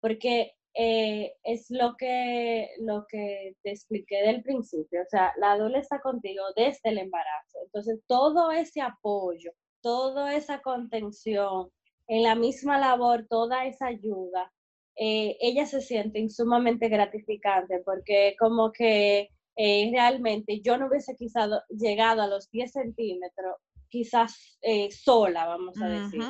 porque 0.00 0.54
eh, 0.74 1.32
es 1.42 1.66
lo 1.70 1.96
que, 1.96 2.68
lo 2.80 3.04
que 3.08 3.56
te 3.62 3.70
expliqué 3.70 4.22
del 4.22 4.42
principio, 4.42 5.02
o 5.02 5.08
sea, 5.10 5.32
la 5.36 5.58
doula 5.58 5.80
está 5.80 6.00
contigo 6.00 6.42
desde 6.54 6.90
el 6.90 6.98
embarazo, 6.98 7.58
entonces 7.64 8.00
todo 8.06 8.52
ese 8.52 8.80
apoyo, 8.80 9.50
toda 9.80 10.34
esa 10.34 10.60
contención, 10.62 11.70
en 12.06 12.22
la 12.22 12.34
misma 12.34 12.78
labor, 12.78 13.26
toda 13.28 13.66
esa 13.66 13.86
ayuda, 13.86 14.52
eh, 14.96 15.36
ella 15.40 15.66
se 15.66 15.80
siente 15.80 16.28
sumamente 16.28 16.88
gratificante 16.88 17.80
porque 17.84 18.34
como 18.38 18.70
que 18.72 19.30
eh, 19.56 19.90
realmente 19.92 20.60
yo 20.60 20.76
no 20.76 20.88
hubiese 20.88 21.16
quizás 21.16 21.48
llegado 21.68 22.22
a 22.22 22.26
los 22.26 22.50
10 22.50 22.72
centímetros, 22.72 23.56
quizás 23.88 24.58
sola, 24.90 25.46
vamos 25.46 25.80
a 25.82 25.88
decir, 25.88 26.22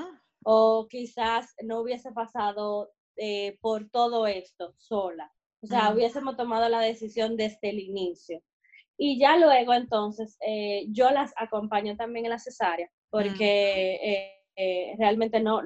o 0.45 0.87
quizás 0.89 1.55
no 1.63 1.81
hubiese 1.81 2.11
pasado 2.13 2.91
eh, 3.23 3.59
por 3.61 3.91
todo 3.91 4.27
esto 4.27 4.73
sola. 4.79 5.31
O 5.63 5.67
sea, 5.67 5.93
hubiésemos 5.93 6.39
tomado 6.39 6.71
la 6.71 6.81
decisión 6.81 7.37
desde 7.37 7.69
el 7.69 7.79
inicio. 7.79 8.41
Y 8.97 9.19
ya 9.19 9.37
luego, 9.37 9.75
entonces, 9.75 10.39
eh, 10.41 10.87
yo 10.89 11.11
las 11.11 11.31
acompaño 11.37 11.97
también 11.97 12.25
en 12.25 12.31
la 12.31 12.39
cesárea, 12.39 12.91
porque 13.11 14.33
eh, 14.57 14.95
realmente 14.99 15.39
no, 15.41 15.61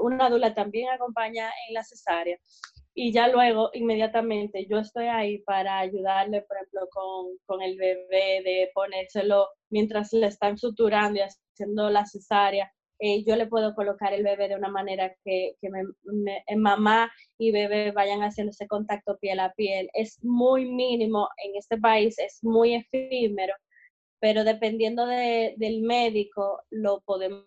una 0.00 0.30
dula 0.30 0.54
también 0.54 0.88
acompaña 0.88 1.50
en 1.68 1.74
la 1.74 1.84
cesárea. 1.84 2.38
Y 2.94 3.12
ya 3.12 3.28
luego, 3.28 3.68
inmediatamente, 3.74 4.66
yo 4.66 4.78
estoy 4.78 5.08
ahí 5.08 5.40
para 5.40 5.80
ayudarle, 5.80 6.40
por 6.40 6.56
ejemplo, 6.56 6.88
con, 6.90 7.36
con 7.44 7.60
el 7.60 7.76
bebé, 7.76 8.40
de 8.42 8.70
ponérselo 8.72 9.48
mientras 9.68 10.10
le 10.14 10.28
están 10.28 10.56
suturando 10.56 11.18
y 11.18 11.22
haciendo 11.22 11.90
la 11.90 12.06
cesárea, 12.06 12.72
eh, 12.98 13.24
yo 13.24 13.36
le 13.36 13.46
puedo 13.46 13.74
colocar 13.74 14.12
el 14.12 14.22
bebé 14.22 14.48
de 14.48 14.56
una 14.56 14.68
manera 14.68 15.14
que, 15.24 15.56
que 15.60 15.68
eh, 16.46 16.56
mamá 16.56 17.12
y 17.38 17.50
bebé 17.50 17.90
vayan 17.90 18.22
haciendo 18.22 18.50
ese 18.50 18.68
contacto 18.68 19.18
piel 19.18 19.40
a 19.40 19.52
piel. 19.52 19.90
Es 19.94 20.22
muy 20.22 20.66
mínimo 20.66 21.28
en 21.44 21.56
este 21.56 21.78
país, 21.78 22.18
es 22.18 22.38
muy 22.42 22.74
efímero, 22.74 23.54
pero 24.20 24.44
dependiendo 24.44 25.06
del 25.06 25.82
médico 25.82 26.62
lo 26.70 27.00
podemos 27.02 27.44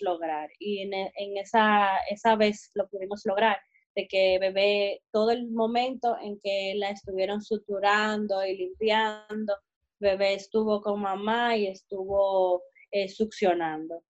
lograr. 0.00 0.50
Y 0.58 0.82
en, 0.82 0.92
en, 0.92 1.36
esa, 1.38 1.98
esa 2.10 2.36
vez 2.36 2.70
lo 2.74 2.88
pudimos 2.88 3.22
lograr, 3.24 3.58
de 3.94 4.06
que 4.08 4.38
bebé, 4.38 5.02
todo 5.12 5.30
el 5.30 5.50
momento 5.50 6.16
en 6.20 6.38
que 6.40 6.74
la 6.76 6.90
estuvieron 6.90 7.42
suturando 7.42 8.44
y 8.44 8.56
limpiando, 8.56 9.56
bebé 10.00 10.34
estuvo 10.34 10.80
con 10.82 11.00
mamá 11.00 11.56
y 11.56 11.66
estuvo 11.66 12.62
eh, 12.90 13.08
succionando. 13.08 14.02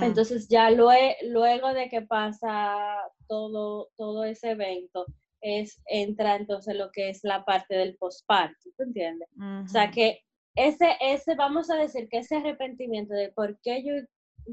Entonces 0.00 0.48
ya 0.48 0.70
luego 0.70 1.72
de 1.72 1.88
que 1.88 2.02
pasa 2.02 2.96
todo, 3.28 3.88
todo 3.96 4.24
ese 4.24 4.50
evento, 4.50 5.06
es, 5.40 5.80
entra 5.86 6.36
entonces 6.36 6.74
lo 6.74 6.90
que 6.90 7.10
es 7.10 7.20
la 7.22 7.44
parte 7.44 7.76
del 7.76 7.96
posparto, 7.96 8.70
¿tú 8.76 8.82
entiendes? 8.82 9.28
O 9.64 9.68
sea 9.68 9.90
que 9.90 10.20
ese, 10.54 10.96
ese, 11.00 11.34
vamos 11.34 11.70
a 11.70 11.76
decir 11.76 12.08
que 12.08 12.18
ese 12.18 12.36
arrepentimiento 12.36 13.14
de 13.14 13.30
por 13.30 13.60
qué 13.60 13.84
yo, 13.84 13.92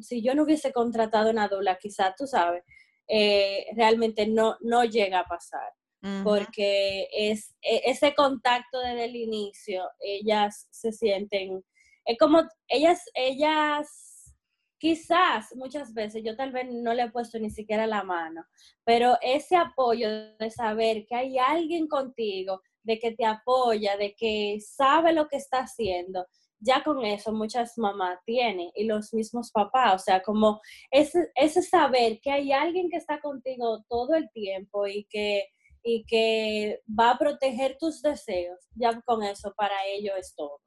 si 0.02 0.22
yo 0.22 0.36
no 0.36 0.44
hubiese 0.44 0.74
contratado 0.74 1.30
una 1.30 1.48
dula, 1.48 1.78
quizás 1.78 2.16
tú 2.18 2.28
sabes, 2.28 2.64
eh, 3.08 3.66
realmente 3.76 4.28
no, 4.28 4.58
no 4.62 4.84
llega 4.84 5.20
a 5.20 5.28
pasar. 5.28 5.72
Porque 6.26 7.08
es 7.14 7.56
e, 7.62 7.84
ese 7.86 8.14
contacto 8.14 8.82
desde 8.82 9.06
el 9.06 9.16
inicio, 9.16 9.90
ellas 10.02 10.68
se 10.70 10.92
sienten 10.92 11.64
es 12.06 12.18
como 12.18 12.44
ellas, 12.68 13.02
ellas, 13.14 14.36
quizás 14.78 15.56
muchas 15.56 15.94
veces, 15.94 16.24
yo 16.26 16.36
tal 16.36 16.52
vez 16.52 16.68
no 16.70 16.94
le 16.94 17.04
he 17.04 17.12
puesto 17.12 17.40
ni 17.40 17.50
siquiera 17.50 17.88
la 17.88 18.04
mano, 18.04 18.46
pero 18.84 19.18
ese 19.22 19.56
apoyo 19.56 20.10
de 20.38 20.52
saber 20.52 21.06
que 21.06 21.16
hay 21.16 21.38
alguien 21.38 21.88
contigo, 21.88 22.62
de 22.84 23.00
que 23.00 23.12
te 23.12 23.26
apoya, 23.26 23.96
de 23.98 24.14
que 24.16 24.60
sabe 24.60 25.14
lo 25.14 25.28
que 25.28 25.38
está 25.38 25.60
haciendo, 25.60 26.26
ya 26.60 26.84
con 26.84 27.04
eso 27.06 27.32
muchas 27.34 27.78
mamás 27.78 28.20
tienen 28.26 28.70
y 28.76 28.86
los 28.86 29.14
mismos 29.14 29.52
papás, 29.52 29.96
o 29.96 30.04
sea, 30.04 30.22
como 30.22 30.62
ese, 30.92 31.30
ese 31.36 31.62
saber 31.62 32.20
que 32.22 32.32
hay 32.32 32.52
alguien 32.52 32.90
que 32.90 32.98
está 32.98 33.20
contigo 33.20 33.84
todo 33.90 34.16
el 34.16 34.30
tiempo 34.32 34.88
y 34.88 35.06
que, 35.10 35.48
y 35.84 36.06
que 36.06 36.82
va 36.88 37.12
a 37.12 37.18
proteger 37.18 37.78
tus 37.78 38.02
deseos, 38.02 38.60
ya 38.76 39.02
con 39.02 39.24
eso 39.24 39.54
para 39.56 39.86
ellos 39.88 40.16
es 40.18 40.34
todo. 40.36 40.60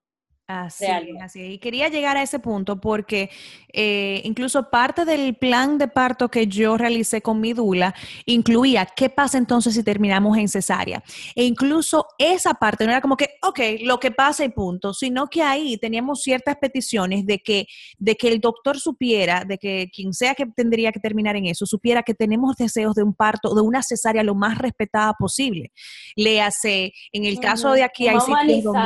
Así 0.48 0.86
así 1.20 1.42
Y 1.42 1.58
quería 1.58 1.88
llegar 1.88 2.16
a 2.16 2.22
ese 2.22 2.38
punto 2.38 2.80
porque 2.80 3.30
eh, 3.72 4.20
incluso 4.22 4.70
parte 4.70 5.04
del 5.04 5.34
plan 5.34 5.76
de 5.76 5.88
parto 5.88 6.28
que 6.28 6.46
yo 6.46 6.76
realicé 6.76 7.20
con 7.20 7.40
mi 7.40 7.52
dula 7.52 7.92
incluía 8.26 8.86
qué 8.86 9.10
pasa 9.10 9.38
entonces 9.38 9.74
si 9.74 9.82
terminamos 9.82 10.38
en 10.38 10.48
cesárea. 10.48 11.02
E 11.34 11.42
incluso 11.42 12.06
esa 12.16 12.54
parte 12.54 12.84
no 12.84 12.92
era 12.92 13.00
como 13.00 13.16
que, 13.16 13.30
ok, 13.42 13.58
lo 13.82 13.98
que 13.98 14.12
pasa 14.12 14.44
y 14.44 14.50
punto, 14.50 14.94
sino 14.94 15.26
que 15.26 15.42
ahí 15.42 15.78
teníamos 15.78 16.22
ciertas 16.22 16.56
peticiones 16.60 17.26
de 17.26 17.40
que, 17.40 17.66
de 17.98 18.14
que 18.14 18.28
el 18.28 18.40
doctor 18.40 18.78
supiera, 18.78 19.44
de 19.44 19.58
que 19.58 19.88
quien 19.92 20.14
sea 20.14 20.36
que 20.36 20.46
tendría 20.46 20.92
que 20.92 21.00
terminar 21.00 21.34
en 21.34 21.46
eso, 21.46 21.66
supiera 21.66 22.04
que 22.04 22.14
tenemos 22.14 22.56
deseos 22.56 22.94
de 22.94 23.02
un 23.02 23.14
parto, 23.14 23.52
de 23.52 23.62
una 23.62 23.82
cesárea 23.82 24.22
lo 24.22 24.36
más 24.36 24.58
respetada 24.58 25.12
posible. 25.18 25.72
Le 26.14 26.40
hace, 26.40 26.92
en 27.12 27.24
el 27.24 27.40
caso 27.40 27.72
de 27.72 27.82
aquí 27.82 28.06
hay 28.06 28.20
sitios 28.20 28.76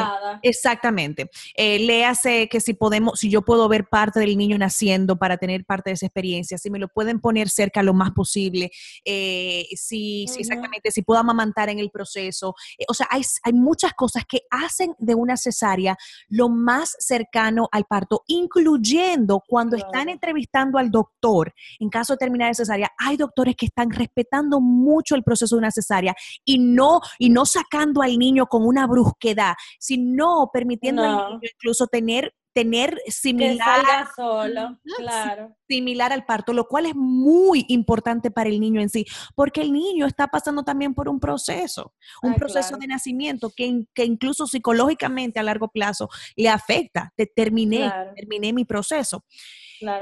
Exactamente 0.42 1.29
eh, 1.55 1.79
léase 1.79 2.49
que 2.49 2.61
si 2.61 2.75
podemos, 2.75 3.19
si 3.19 3.31
yo 3.31 3.43
puedo 3.43 3.69
ver 3.69 3.89
parte 3.89 4.21
del 4.21 4.37
niño 4.37 4.59
naciendo 4.59 5.17
para 5.17 5.37
tener 5.37 5.65
parte 5.65 5.91
de 5.91 5.95
esa 5.95 6.07
experiencia, 6.07 6.59
si 6.59 6.71
me 6.71 6.79
lo 6.79 6.89
pueden 6.89 7.21
poner 7.21 7.49
cerca 7.49 7.83
lo 7.83 7.95
más 7.95 8.13
posible, 8.13 8.71
eh, 9.05 9.67
si, 9.75 10.25
exactamente, 10.39 10.91
si 10.91 11.03
puedo 11.03 11.21
amamantar 11.21 11.69
en 11.69 11.79
el 11.79 11.91
proceso. 11.91 12.55
Eh, 12.79 12.85
o 12.89 12.95
sea, 12.95 13.07
hay, 13.11 13.23
hay 13.43 13.53
muchas 13.53 13.93
cosas 13.95 14.25
que 14.27 14.43
hacen 14.51 14.95
de 14.99 15.15
una 15.15 15.37
cesárea 15.37 15.97
lo 16.29 16.49
más 16.49 16.97
cercano 16.99 17.69
al 17.73 17.85
parto, 17.85 18.23
incluyendo 18.27 19.43
cuando 19.47 19.77
están 19.77 20.09
entrevistando 20.09 20.79
al 20.79 20.91
doctor, 20.91 21.53
en 21.79 21.89
caso 21.89 22.15
de 22.15 22.19
terminar 22.19 22.49
de 22.49 22.55
cesárea, 22.55 22.91
hay 22.99 23.17
doctores 23.17 23.57
que 23.57 23.67
están 23.67 23.91
respetando 23.91 24.61
mucho 24.61 25.15
el 25.15 25.23
proceso 25.23 25.57
de 25.57 25.61
una 25.61 25.71
cesárea 25.71 26.15
y 26.45 26.59
no, 26.59 27.01
y 27.19 27.31
no 27.31 27.47
sacando 27.47 28.03
al 28.03 28.19
niño 28.19 28.47
con 28.47 28.67
una 28.67 28.87
brusquedad, 28.87 29.55
sino 29.79 30.51
permitiendo 30.53 31.03
al 31.03 31.29
niño 31.29 31.39
incluso 31.42 31.87
tener 31.87 32.35
tener 32.53 33.00
similar, 33.07 34.09
solo, 34.16 34.79
claro. 34.96 35.57
similar 35.68 36.12
al 36.12 36.24
parto, 36.24 36.53
lo 36.53 36.66
cual 36.66 36.87
es 36.87 36.94
muy 36.96 37.64
importante 37.68 38.31
para 38.31 38.48
el 38.48 38.59
niño 38.59 38.81
en 38.81 38.88
sí, 38.88 39.07
porque 39.35 39.61
el 39.61 39.72
niño 39.72 40.07
está 40.07 40.26
pasando 40.26 40.64
también 40.64 40.94
por 40.94 41.09
un 41.09 41.20
proceso, 41.20 41.94
un 42.22 42.33
ah, 42.33 42.37
proceso 42.37 42.76
de 42.76 42.88
nacimiento 42.88 43.53
que, 43.57 43.85
que, 43.94 44.05
incluso 44.05 44.46
psicológicamente 44.46 45.38
a 45.38 45.42
largo 45.42 45.68
plazo 45.68 46.09
le 46.37 46.48
afecta. 46.48 47.12
terminé, 47.37 47.90
terminé 48.16 48.53
mi 48.53 48.64
proceso. 48.64 49.24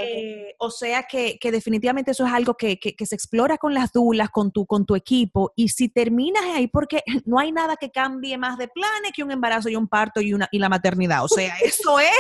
Eh, 0.01 0.55
o 0.59 0.71
sea 0.71 1.05
que, 1.05 1.39
definitivamente 1.43 2.11
eso 2.11 2.27
es 2.27 2.33
algo 2.33 2.55
que, 2.55 2.79
se 2.99 3.15
explora 3.15 3.59
con 3.59 3.75
las 3.75 3.93
dulas, 3.93 4.31
con 4.31 4.53
tu, 4.53 4.67
con 4.67 4.87
tu 4.87 4.97
equipo. 4.97 5.53
Y 5.57 5.69
si 5.69 5.89
terminas 5.89 6.43
ahí, 6.45 6.67
porque 6.67 7.03
no 7.27 7.39
hay 7.39 7.53
nada 7.53 7.77
que 7.77 7.91
cambie 7.91 8.37
más 8.39 8.59
de 8.59 8.69
planes 8.69 9.13
que 9.15 9.23
un 9.23 9.31
embarazo 9.31 9.69
y 9.69 9.77
un 9.77 9.89
parto 9.89 10.21
y, 10.21 10.33
una, 10.33 10.49
y 10.51 10.59
la 10.59 10.69
maternidad. 10.69 11.25
O 11.25 11.29
sea, 11.29 11.55
eso 11.63 11.99
es. 12.01 12.11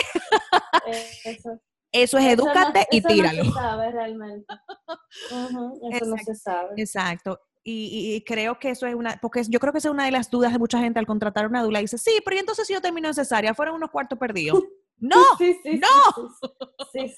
eso. 1.24 1.60
Eso 1.90 2.18
es 2.18 2.26
edúcate 2.26 2.86
y 2.90 3.00
tíralo. 3.00 3.44
No 3.44 3.50
se 3.50 3.58
sabe 3.58 3.90
realmente. 3.90 4.54
eso 5.90 6.06
no 6.06 6.16
se 6.18 6.34
sabe. 6.34 6.74
Exacto. 6.76 7.40
Y, 7.70 8.22
creo 8.26 8.58
que 8.58 8.70
eso 8.70 8.86
es 8.86 8.94
una, 8.94 9.18
porque 9.20 9.42
yo 9.46 9.60
creo 9.60 9.72
que 9.72 9.78
esa 9.78 9.88
es 9.88 9.92
una 9.92 10.06
de 10.06 10.10
las 10.10 10.30
dudas 10.30 10.52
de 10.52 10.58
mucha 10.58 10.78
gente 10.78 10.98
al 10.98 11.06
contratar 11.06 11.46
una 11.46 11.62
dula. 11.62 11.80
Dice, 11.80 11.98
sí, 11.98 12.20
pero 12.24 12.38
entonces 12.38 12.66
si 12.66 12.72
yo 12.72 12.80
termino 12.80 13.08
en 13.08 13.14
cesárea, 13.14 13.54
fueron 13.54 13.74
unos 13.74 13.90
cuartos 13.90 14.18
perdidos. 14.18 14.62
No, 15.00 15.22
sí, 15.38 15.56
sí, 15.62 15.78
no. 15.78 16.28
Sí, 16.92 17.14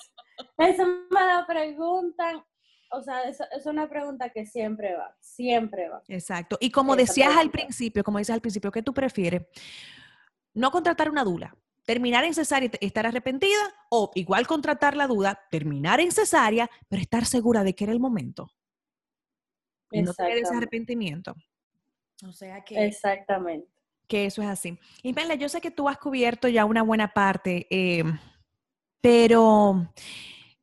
Eso 0.58 0.86
me 0.86 1.20
lo 1.20 1.46
preguntan. 1.46 2.44
O 2.92 3.02
sea, 3.02 3.22
es, 3.22 3.40
es, 3.56 3.66
una 3.66 3.88
pregunta 3.88 4.30
que 4.30 4.46
siempre 4.46 4.94
va, 4.94 5.16
siempre 5.20 5.88
va. 5.88 6.02
Exacto. 6.08 6.58
Y 6.60 6.70
como 6.70 6.96
decías 6.96 7.36
al 7.36 7.50
principio, 7.50 8.02
como 8.02 8.18
dices 8.18 8.34
al 8.34 8.40
principio, 8.40 8.72
¿qué 8.72 8.82
tú 8.82 8.92
prefieres? 8.92 9.42
No 10.54 10.72
contratar 10.72 11.08
una 11.08 11.22
dula, 11.22 11.54
terminar 11.84 12.24
en 12.24 12.34
cesárea 12.34 12.68
y 12.80 12.86
estar 12.86 13.06
arrepentida, 13.06 13.60
o 13.90 14.10
igual 14.14 14.46
contratar 14.46 14.96
la 14.96 15.06
duda, 15.06 15.40
terminar 15.50 16.00
en 16.00 16.10
cesárea, 16.10 16.68
pero 16.88 17.00
estar 17.00 17.24
segura 17.26 17.62
de 17.62 17.74
que 17.74 17.84
era 17.84 17.92
el 17.92 18.00
momento. 18.00 18.50
Y 19.92 20.02
no 20.02 20.12
tener 20.12 20.38
ese 20.38 20.54
arrepentimiento. 20.54 21.34
O 22.26 22.32
sea 22.32 22.62
que. 22.64 22.84
Exactamente. 22.86 23.68
Que 24.06 24.26
eso 24.26 24.42
es 24.42 24.48
así. 24.48 24.78
Y 25.02 25.12
Mela, 25.12 25.34
yo 25.34 25.48
sé 25.48 25.60
que 25.60 25.70
tú 25.70 25.88
has 25.88 25.98
cubierto 25.98 26.48
ya 26.48 26.64
una 26.64 26.82
buena 26.82 27.12
parte, 27.12 27.68
eh, 27.70 28.02
pero 29.00 29.92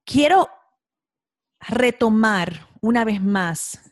quiero 0.07 0.49
retomar 1.59 2.67
una 2.81 3.03
vez 3.03 3.21
más, 3.21 3.91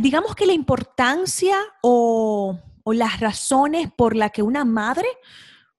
digamos 0.00 0.34
que 0.36 0.46
la 0.46 0.52
importancia 0.52 1.56
o, 1.82 2.58
o 2.84 2.92
las 2.92 3.18
razones 3.18 3.90
por 3.94 4.14
las 4.14 4.30
que 4.30 4.42
una 4.42 4.64
madre 4.64 5.08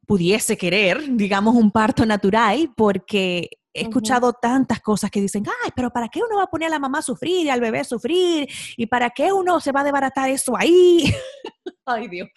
pudiese 0.06 0.58
querer, 0.58 1.02
digamos, 1.16 1.56
un 1.56 1.72
parto 1.72 2.06
natural, 2.06 2.74
porque 2.76 3.60
he 3.74 3.84
escuchado 3.84 4.34
tantas 4.34 4.82
cosas 4.82 5.12
que 5.12 5.22
dicen, 5.22 5.46
ay, 5.64 5.72
pero 5.76 5.92
¿para 5.92 6.10
qué 6.10 6.20
uno 6.22 6.38
va 6.38 6.44
a 6.44 6.50
poner 6.50 6.68
a 6.68 6.72
la 6.72 6.80
mamá 6.80 7.00
a 7.00 7.04
sufrir 7.04 7.46
y 7.46 7.50
al 7.50 7.62
bebé 7.62 7.80
a 7.80 7.84
sufrir? 7.84 8.50
¿Y 8.76 8.88
para 8.88 9.10
qué 9.12 9.32
uno 9.32 9.60
se 9.60 9.72
va 9.72 9.82
a 9.82 9.84
desbaratar 9.84 10.30
eso 10.30 10.58
ahí? 10.58 11.14
ay, 11.86 12.08
Dios. 12.08 12.30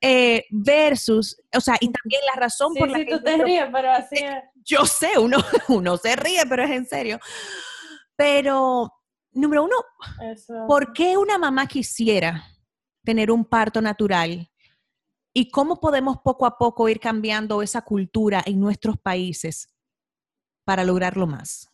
Eh, 0.00 0.44
versus, 0.50 1.36
o 1.54 1.60
sea, 1.60 1.76
y 1.80 1.90
también 1.90 2.20
la 2.32 2.40
razón 2.40 2.74
por 2.74 2.90
la 2.90 2.98
que... 2.98 3.06
tú 3.06 3.22
te 3.22 3.36
ríes, 3.38 3.66
pero 3.72 3.90
así 3.90 4.16
es. 4.16 4.42
Yo 4.64 4.86
sé, 4.86 5.18
uno, 5.18 5.38
uno 5.68 5.96
se 5.96 6.16
ríe, 6.16 6.44
pero 6.48 6.62
es 6.64 6.70
en 6.70 6.86
serio. 6.86 7.18
Pero, 8.16 8.92
número 9.32 9.64
uno, 9.64 9.76
¿por 10.66 10.92
qué 10.92 11.16
una 11.16 11.38
mamá 11.38 11.66
quisiera 11.66 12.44
tener 13.04 13.30
un 13.30 13.44
parto 13.44 13.80
natural? 13.80 14.48
¿Y 15.34 15.50
cómo 15.50 15.80
podemos 15.80 16.18
poco 16.18 16.44
a 16.44 16.58
poco 16.58 16.88
ir 16.88 17.00
cambiando 17.00 17.62
esa 17.62 17.82
cultura 17.82 18.42
en 18.44 18.60
nuestros 18.60 18.98
países 18.98 19.74
para 20.64 20.84
lograrlo 20.84 21.26
más? 21.26 21.68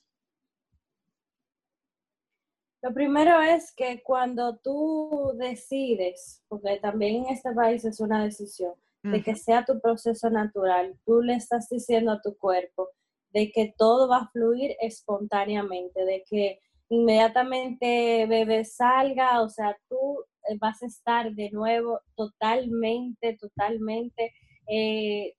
Lo 2.80 2.94
primero 2.94 3.40
es 3.40 3.72
que 3.72 4.02
cuando 4.04 4.56
tú 4.58 5.32
decides, 5.36 6.44
porque 6.46 6.78
también 6.80 7.24
en 7.24 7.34
este 7.34 7.52
país 7.52 7.84
es 7.84 7.98
una 7.98 8.22
decisión, 8.22 8.74
de 9.02 9.22
que 9.22 9.36
sea 9.36 9.64
tu 9.64 9.80
proceso 9.80 10.28
natural, 10.28 10.98
tú 11.06 11.22
le 11.22 11.34
estás 11.34 11.68
diciendo 11.68 12.12
a 12.12 12.20
tu 12.20 12.36
cuerpo 12.36 12.90
de 13.30 13.50
que 13.52 13.74
todo 13.76 14.08
va 14.08 14.18
a 14.18 14.30
fluir 14.30 14.74
espontáneamente, 14.80 16.04
de 16.04 16.24
que 16.28 16.60
inmediatamente 16.88 18.26
bebé 18.26 18.64
salga, 18.64 19.42
o 19.42 19.48
sea, 19.48 19.76
tú 19.88 20.24
eh, 20.48 20.56
vas 20.58 20.82
a 20.82 20.86
estar 20.86 21.32
de 21.34 21.50
nuevo 21.50 22.00
totalmente, 22.16 23.36
totalmente, 23.36 24.32
eh, 24.68 25.34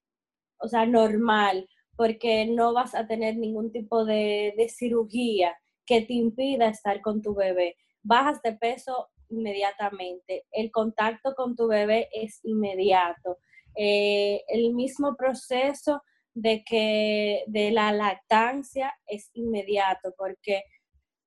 o 0.59 0.67
sea, 0.67 0.85
normal 0.85 1.67
porque 1.99 2.45
no 2.45 2.71
vas 2.73 2.95
a 2.95 3.07
tener 3.07 3.35
ningún 3.35 3.73
tipo 3.73 4.05
de, 4.05 4.53
cirugía 4.69 5.53
que 5.85 6.01
te 6.01 6.13
impida 6.13 6.69
estar 6.69 7.01
con 7.01 7.21
tu 7.21 7.35
bebé. 7.35 7.75
Bajas 8.03 8.41
de 8.41 8.53
peso 8.53 9.09
inmediatamente, 9.27 10.45
el 10.53 10.71
contacto 10.71 11.35
con 11.35 11.57
tu 11.57 11.67
bebé 11.67 12.07
es 12.13 12.39
inmediato. 12.43 13.39
Eh, 13.81 14.43
el 14.49 14.73
mismo 14.73 15.15
proceso 15.15 16.01
de 16.33 16.63
que 16.65 17.43
de 17.47 17.71
la 17.71 17.93
lactancia 17.93 18.93
es 19.07 19.29
inmediato 19.33 20.13
porque 20.17 20.63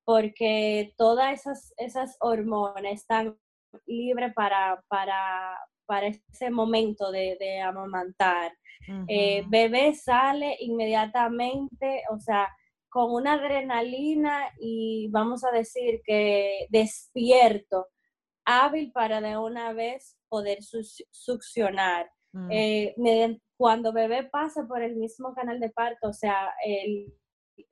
porque 0.05 0.93
todas 0.97 1.33
esas, 1.41 1.73
esas 1.77 2.17
hormonas 2.21 2.93
están 2.93 3.39
libres 3.87 4.35
para, 4.35 4.83
para, 4.89 5.57
para 5.87 6.09
ese 6.09 6.51
momento 6.51 7.11
de, 7.11 7.37
de 7.39 7.61
amamantar. 7.61 8.53
Eh, 9.07 9.45
bebé 9.47 9.95
sale 9.95 10.57
inmediatamente, 10.59 12.03
o 12.11 12.19
sea, 12.19 12.49
con 12.89 13.13
una 13.13 13.35
adrenalina 13.35 14.51
y 14.61 15.09
vamos 15.11 15.45
a 15.45 15.53
decir 15.53 16.01
que 16.05 16.67
despierto, 16.69 17.87
hábil 18.45 18.91
para 18.91 19.21
de 19.21 19.39
una 19.39 19.73
vez 19.73 20.19
poder 20.29 20.59
succionar. 20.63 22.11
Mm. 22.33 22.49
Eh, 22.51 23.41
cuando 23.57 23.93
bebé 23.93 24.25
pasa 24.25 24.67
por 24.67 24.83
el 24.83 24.97
mismo 24.97 25.35
canal 25.35 25.61
de 25.61 25.71
parto, 25.71 26.09
o 26.09 26.13
sea, 26.13 26.51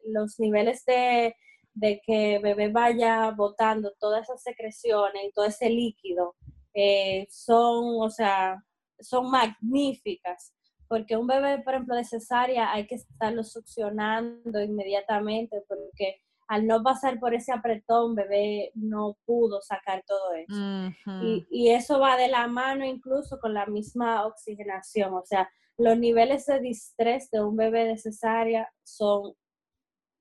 los 0.07 0.39
niveles 0.39 0.85
de, 0.85 1.35
de 1.75 2.01
que 2.05 2.39
bebé 2.39 2.69
vaya 2.69 3.31
botando 3.31 3.93
todas 3.99 4.23
esas 4.23 4.43
secreciones 4.43 5.25
y 5.25 5.33
todo 5.33 5.47
ese 5.47 5.69
líquido 5.69 6.37
eh, 6.75 7.27
son, 7.31 8.01
o 8.01 8.11
sea, 8.11 8.63
son 9.01 9.31
magníficas 9.31 10.53
porque 10.91 11.17
un 11.17 11.29
bebé, 11.29 11.63
por 11.63 11.75
ejemplo, 11.75 11.95
de 11.95 12.03
cesárea 12.03 12.73
hay 12.73 12.89
que 12.89 12.97
estarlo 12.97 13.45
succionando 13.45 14.61
inmediatamente 14.61 15.63
porque 15.69 16.21
al 16.51 16.67
no 16.67 16.83
pasar 16.83 17.21
por 17.21 17.33
ese 17.33 17.53
apretón, 17.53 18.17
bebé 18.17 18.73
no 18.75 19.17
pudo 19.25 19.63
sacar 19.63 20.03
todo 20.05 20.35
eso. 20.35 20.93
y, 21.23 21.47
y, 21.49 21.71
eso 21.71 22.01
va 22.01 22.17
de 22.17 22.27
la 22.27 22.49
mano 22.49 22.85
incluso 22.85 23.39
con 23.39 23.55
la 23.55 23.67
misma 23.67 24.27
oxigenación, 24.27 25.15
o 25.15 25.25
sea, 25.25 25.49
los 25.79 25.97
niveles 25.97 26.47
de 26.47 26.59
distrés 26.59 27.31
de 27.31 27.41
un 27.41 27.57
bebé 27.57 27.85
de 27.85 27.97
cesárea 27.97 28.69
son 28.83 29.33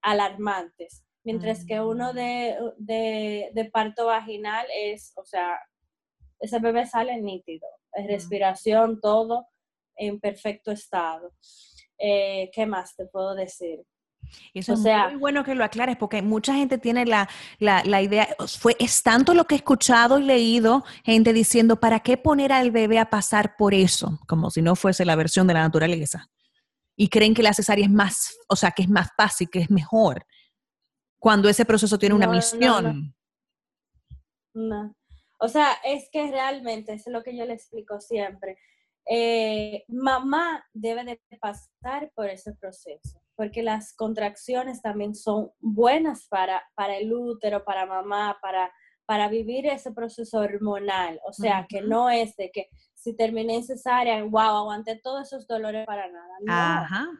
alarmantes, 0.03 1.03
mientras 1.23 1.65
que 1.65 1.81
uno 1.81 2.13
mm. 2.13 2.15
de, 2.15 2.57
de, 2.77 3.49
de, 3.55 3.65
parto 3.65 4.05
vaginal 4.05 4.67
es, 4.71 5.13
o 5.15 5.25
sea, 5.25 5.57
ese 6.39 6.59
bebé 6.59 6.85
sale 6.85 7.19
nítido, 7.19 7.67
es 7.93 8.05
respiración, 8.05 9.01
todo, 9.01 9.47
en 9.95 10.19
perfecto 10.19 10.69
estado. 10.69 11.33
Eh, 11.97 12.51
¿Qué 12.53 12.67
más 12.67 12.95
te 12.95 13.07
puedo 13.07 13.33
decir? 13.33 13.83
Eso 14.53 14.73
es 14.73 14.79
muy 14.79 15.15
bueno 15.19 15.43
que 15.43 15.55
lo 15.55 15.63
aclares 15.63 15.97
porque 15.97 16.21
mucha 16.21 16.53
gente 16.53 16.77
tiene 16.77 17.05
la, 17.05 17.29
la, 17.59 18.01
idea, 18.01 18.27
fue, 18.47 18.75
es 18.79 19.03
tanto 19.03 19.33
lo 19.33 19.45
que 19.45 19.55
he 19.55 19.57
escuchado 19.57 20.19
y 20.19 20.23
leído, 20.23 20.83
gente 21.03 21.33
diciendo, 21.33 21.79
¿para 21.79 21.99
qué 21.99 22.17
poner 22.17 22.51
al 22.51 22.71
bebé 22.71 22.99
a 22.99 23.09
pasar 23.09 23.55
por 23.57 23.73
eso? 23.73 24.19
Como 24.27 24.49
si 24.49 24.61
no 24.61 24.75
fuese 24.75 25.05
la 25.05 25.15
versión 25.15 25.47
de 25.47 25.53
la 25.53 25.61
naturaleza. 25.61 26.29
Y 26.95 27.09
creen 27.09 27.33
que 27.33 27.43
la 27.43 27.53
cesárea 27.53 27.85
es 27.85 27.91
más, 27.91 28.37
o 28.47 28.55
sea, 28.55 28.71
que 28.71 28.83
es 28.83 28.89
más 28.89 29.09
fácil, 29.15 29.49
que 29.49 29.59
es 29.59 29.71
mejor, 29.71 30.25
cuando 31.19 31.49
ese 31.49 31.65
proceso 31.65 31.97
tiene 31.97 32.15
una 32.15 32.27
misión. 32.27 33.13
no, 34.53 34.95
O 35.39 35.47
sea, 35.47 35.73
es 35.83 36.09
que 36.11 36.31
realmente, 36.31 36.93
es 36.93 37.07
lo 37.07 37.23
que 37.23 37.37
yo 37.37 37.45
le 37.45 37.53
explico 37.53 37.99
siempre, 38.01 38.57
eh, 39.05 39.85
mamá 39.87 40.63
debe 40.73 41.03
de 41.03 41.19
pasar 41.39 42.11
por 42.13 42.29
ese 42.29 42.53
proceso, 42.53 43.21
porque 43.39 43.63
las 43.63 43.95
contracciones 43.95 44.81
también 44.81 45.15
son 45.15 45.49
buenas 45.61 46.27
para, 46.27 46.61
para 46.75 46.97
el 46.97 47.13
útero, 47.13 47.63
para 47.63 47.85
mamá, 47.85 48.37
para, 48.41 48.69
para 49.05 49.29
vivir 49.29 49.65
ese 49.65 49.93
proceso 49.93 50.39
hormonal. 50.39 51.21
O 51.25 51.31
sea, 51.31 51.65
que 51.69 51.81
no 51.81 52.09
es 52.09 52.35
de 52.35 52.51
que 52.51 52.67
si 52.95 53.15
terminé 53.15 53.55
en 53.55 53.63
cesárea, 53.63 54.21
wow, 54.25 54.57
aguanté 54.57 54.99
todos 55.01 55.27
esos 55.27 55.47
dolores 55.47 55.85
para 55.85 56.11
nada. 56.11 56.33
No, 56.41 56.51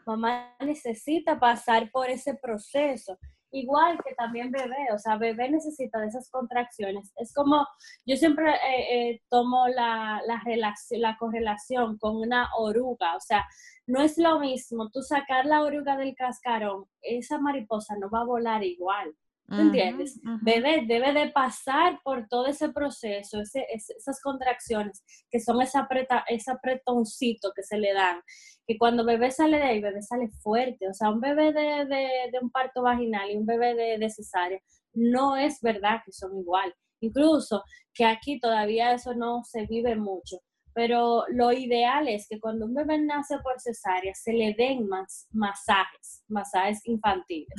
mamá 0.08 0.58
necesita 0.60 1.39
pasar 1.39 1.89
por 1.89 2.10
ese 2.10 2.34
proceso 2.34 3.17
igual 3.51 3.99
que 4.03 4.13
también 4.15 4.51
bebé, 4.51 4.91
o 4.93 4.97
sea, 4.97 5.17
bebé 5.17 5.49
necesita 5.49 5.99
de 5.99 6.07
esas 6.07 6.29
contracciones. 6.29 7.12
Es 7.17 7.33
como, 7.33 7.65
yo 8.05 8.15
siempre 8.15 8.51
eh, 8.51 9.09
eh, 9.12 9.21
tomo 9.29 9.67
la, 9.67 10.21
la, 10.25 10.41
relación, 10.45 11.01
la 11.01 11.17
correlación 11.17 11.97
con 11.97 12.17
una 12.17 12.49
oruga, 12.57 13.15
o 13.15 13.19
sea, 13.19 13.45
no 13.88 14.01
es 14.01 14.17
lo 14.17 14.39
mismo 14.39 14.89
tú 14.91 15.01
sacar 15.01 15.45
la 15.45 15.62
oruga 15.62 15.97
del 15.97 16.15
cascarón, 16.15 16.85
esa 17.01 17.39
mariposa 17.39 17.95
no 17.99 18.09
va 18.09 18.21
a 18.21 18.25
volar 18.25 18.63
igual. 18.63 19.15
¿Te 19.49 19.62
entiendes? 19.62 20.19
Bebé 20.41 20.83
debe 20.88 21.13
de 21.13 21.31
pasar 21.31 21.99
por 22.03 22.27
todo 22.27 22.45
ese 22.45 22.69
proceso, 22.69 23.39
esas 23.41 24.21
contracciones, 24.21 25.03
que 25.29 25.39
son 25.39 25.62
ese, 25.62 25.77
apreta, 25.77 26.23
ese 26.27 26.51
apretoncito 26.51 27.51
que 27.55 27.63
se 27.63 27.77
le 27.77 27.93
dan, 27.93 28.21
que 28.67 28.77
cuando 28.77 29.05
bebé 29.05 29.31
sale 29.31 29.57
de 29.57 29.63
ahí, 29.63 29.81
bebé 29.81 30.01
sale 30.01 30.29
fuerte. 30.41 30.88
O 30.88 30.93
sea, 30.93 31.09
un 31.09 31.19
bebé 31.19 31.51
de, 31.51 31.85
de, 31.85 32.39
un 32.41 32.51
parto 32.51 32.83
vaginal 32.83 33.31
y 33.31 33.38
un 33.38 33.45
bebé 33.45 33.73
de, 33.73 33.97
de 33.97 34.09
cesárea, 34.09 34.59
no 34.93 35.35
es 35.35 35.59
verdad 35.62 36.01
que 36.05 36.12
son 36.12 36.38
igual. 36.38 36.73
Incluso 37.01 37.63
que 37.93 38.05
aquí 38.05 38.39
todavía 38.39 38.93
eso 38.93 39.13
no 39.15 39.43
se 39.43 39.65
vive 39.65 39.95
mucho 39.95 40.38
pero 40.73 41.25
lo 41.29 41.51
ideal 41.51 42.08
es 42.08 42.27
que 42.27 42.39
cuando 42.39 42.65
un 42.65 42.73
bebé 42.73 42.97
nace 42.99 43.38
por 43.39 43.60
cesárea 43.60 44.13
se 44.13 44.34
le 44.34 44.53
den 44.53 44.88
más 44.88 45.27
masajes, 45.32 46.23
masajes 46.27 46.86
infantiles, 46.86 47.55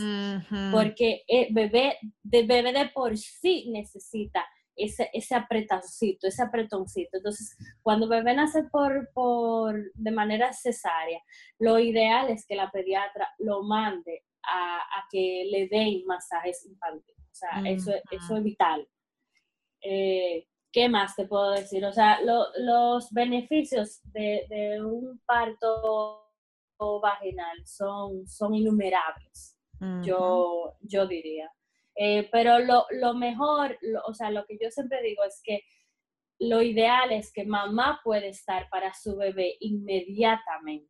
porque 0.72 1.22
el 1.26 1.52
bebé 1.52 1.98
de, 2.22 2.44
bebé 2.44 2.72
de 2.72 2.88
por 2.90 3.16
sí 3.16 3.70
necesita 3.70 4.44
ese, 4.76 5.10
ese 5.12 5.34
apretoncito, 5.34 6.26
ese 6.26 6.42
apretoncito. 6.42 7.18
Entonces, 7.18 7.56
cuando 7.82 8.08
bebé 8.08 8.34
nace 8.34 8.64
por, 8.64 9.10
por, 9.12 9.92
de 9.94 10.10
manera 10.10 10.52
cesárea, 10.52 11.20
lo 11.58 11.78
ideal 11.78 12.30
es 12.30 12.46
que 12.46 12.54
la 12.54 12.70
pediatra 12.70 13.28
lo 13.38 13.62
mande 13.62 14.24
a, 14.42 14.78
a 14.78 15.06
que 15.10 15.44
le 15.50 15.68
den 15.68 16.04
masajes 16.06 16.64
infantiles. 16.64 17.20
O 17.30 17.34
sea, 17.34 17.62
eso, 17.66 17.92
eso 18.10 18.36
es 18.36 18.42
vital. 18.42 18.88
Eh, 19.82 20.46
¿Qué 20.72 20.88
más 20.88 21.16
te 21.16 21.26
puedo 21.26 21.50
decir? 21.50 21.84
O 21.84 21.92
sea, 21.92 22.20
los 22.22 23.10
beneficios 23.12 24.00
de, 24.12 24.46
de, 24.48 24.84
un 24.84 25.20
parto 25.26 26.28
vaginal 27.02 27.66
son, 27.66 28.26
son 28.26 28.54
innumerables, 28.54 29.58
yo, 30.02 30.76
yo 30.80 31.06
diría. 31.06 31.50
Eh, 31.96 32.28
pero 32.30 32.60
lo, 32.60 32.86
lo 32.90 33.14
mejor, 33.14 33.76
o 34.06 34.14
sea, 34.14 34.30
lo 34.30 34.46
que 34.46 34.56
yo 34.60 34.70
siempre 34.70 35.02
digo 35.02 35.24
es 35.24 35.40
que 35.44 35.62
lo 36.38 36.62
ideal 36.62 37.12
es 37.12 37.32
que 37.32 37.44
mamá 37.44 38.00
puede 38.02 38.28
estar 38.28 38.68
para 38.70 38.94
su 38.94 39.16
bebé 39.16 39.56
inmediatamente. 39.60 40.88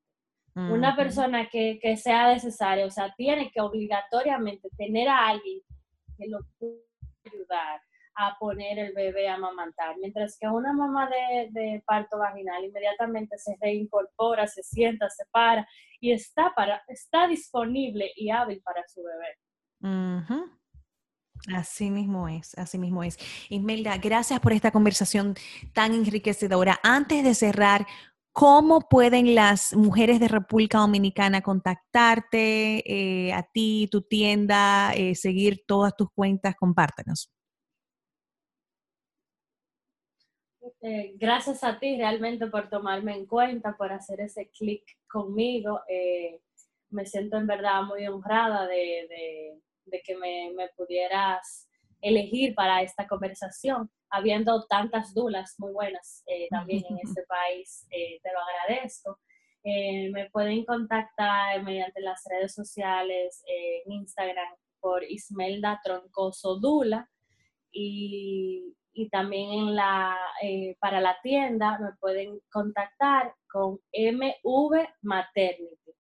Una 0.54 0.94
persona 0.94 1.48
que, 1.48 1.78
que, 1.80 1.96
sea 1.96 2.34
necesaria, 2.34 2.84
o 2.84 2.90
sea, 2.90 3.14
tiene 3.16 3.50
que 3.50 3.60
obligatoriamente 3.60 4.68
tener 4.76 5.08
a 5.08 5.28
alguien 5.28 5.60
que 6.18 6.28
lo 6.28 6.40
pueda 6.58 6.82
ayudar 7.24 7.80
a 8.20 8.36
poner 8.38 8.78
el 8.78 8.92
bebé 8.92 9.28
a 9.28 9.34
amamantar, 9.34 9.96
mientras 9.98 10.36
que 10.38 10.46
una 10.46 10.72
mamá 10.74 11.08
de, 11.08 11.82
parto 11.86 12.18
vaginal 12.18 12.62
inmediatamente 12.64 13.38
se 13.38 13.56
reincorpora, 13.60 14.46
se 14.46 14.62
sienta, 14.62 15.08
se 15.08 15.24
para 15.30 15.66
y 16.00 16.12
está, 16.12 16.52
para, 16.54 16.82
está 16.88 17.26
disponible 17.26 18.10
y 18.14 18.30
hábil 18.30 18.60
para 18.62 18.86
su 18.86 19.02
bebé. 19.02 19.38
Así 21.54 21.90
mismo 21.90 22.28
es, 22.28 22.56
así 22.58 22.78
mismo 22.78 23.02
es. 23.02 23.18
Ismelda, 23.48 23.96
gracias 23.96 24.38
por 24.40 24.52
esta 24.52 24.70
conversación 24.70 25.34
tan 25.72 25.94
enriquecedora. 25.94 26.78
Antes 26.82 27.24
de 27.24 27.34
cerrar, 27.34 27.86
¿cómo 28.32 28.80
pueden 28.90 29.34
las 29.34 29.74
mujeres 29.74 30.20
de 30.20 30.28
República 30.28 30.78
Dominicana 30.78 31.40
contactarte, 31.40 32.82
eh, 32.84 33.32
a 33.32 33.42
ti, 33.42 33.88
tu 33.90 34.02
tienda, 34.02 34.92
eh, 34.92 35.14
seguir 35.14 35.64
todas 35.66 35.96
tus 35.96 36.10
cuentas? 36.10 36.54
Compártenos. 36.56 37.30
Eh, 40.82 41.12
gracias 41.16 41.62
a 41.62 41.78
ti 41.78 41.96
realmente 41.96 42.46
por 42.46 42.70
tomarme 42.70 43.14
en 43.14 43.26
cuenta, 43.26 43.76
por 43.76 43.92
hacer 43.92 44.20
ese 44.20 44.48
clic 44.50 44.82
conmigo. 45.08 45.80
me 46.90 47.06
siento 47.06 47.36
en 47.36 47.46
verdad 47.46 47.82
muy 47.82 48.06
honrada 48.06 48.66
de 48.66 49.60
de 49.90 50.02
que 50.02 50.16
me, 50.16 50.68
pudieras 50.76 51.68
elegir 52.00 52.54
para 52.54 52.82
esta 52.82 53.06
conversación, 53.06 53.90
habiendo 54.08 54.66
tantas 54.66 55.12
dulas 55.14 55.54
muy 55.58 55.72
buenas 55.72 56.22
eh, 56.26 56.48
también 56.48 56.84
en 56.88 56.98
este 57.02 57.22
país, 57.28 57.86
eh, 57.90 58.20
te 58.22 58.30
lo 58.32 58.38
agradezco. 58.40 59.18
Eh, 59.62 60.10
me 60.10 60.30
pueden 60.30 60.64
contactar 60.64 61.62
mediante 61.62 62.00
las 62.00 62.22
redes 62.30 62.54
sociales, 62.54 63.42
en 63.46 63.92
Instagram 63.92 64.54
por 64.80 65.04
Ismelda 65.04 65.78
Troncoso 65.84 66.58
Dula 66.58 67.10
y, 67.70 68.74
y 69.00 69.08
también 69.08 69.74
la, 69.74 70.16
para 70.78 71.00
la 71.00 71.16
tienda 71.22 71.78
me 71.78 71.92
pueden 71.98 72.40
contactar 72.50 73.34
con 73.48 73.80
MV 73.92 74.88
Maternity 75.02 75.90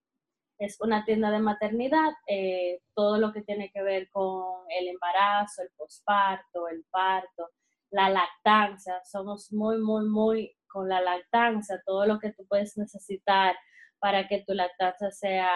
es 0.60 0.78
una 0.80 1.06
tienda 1.06 1.30
de 1.30 1.38
maternidad, 1.38 2.12
eh, 2.26 2.82
todo 2.94 3.16
lo 3.16 3.32
que 3.32 3.40
tiene 3.40 3.70
que 3.72 3.82
ver 3.82 4.10
con 4.10 4.66
el 4.68 4.88
embarazo, 4.88 5.62
el 5.62 5.70
posparto, 5.74 6.68
el 6.68 6.84
parto, 6.90 7.48
la 7.90 8.10
lactancia. 8.10 9.00
Somos 9.10 9.50
muy, 9.52 9.78
muy, 9.78 10.04
muy 10.04 10.54
con 10.66 10.86
la 10.86 11.00
lactancia, 11.00 11.82
todo 11.86 12.04
lo 12.04 12.18
que 12.18 12.34
tú 12.34 12.46
puedes 12.46 12.76
necesitar 12.76 13.56
para 14.00 14.28
que 14.28 14.44
tu 14.46 14.52
lactancia 14.52 15.10
sea 15.10 15.50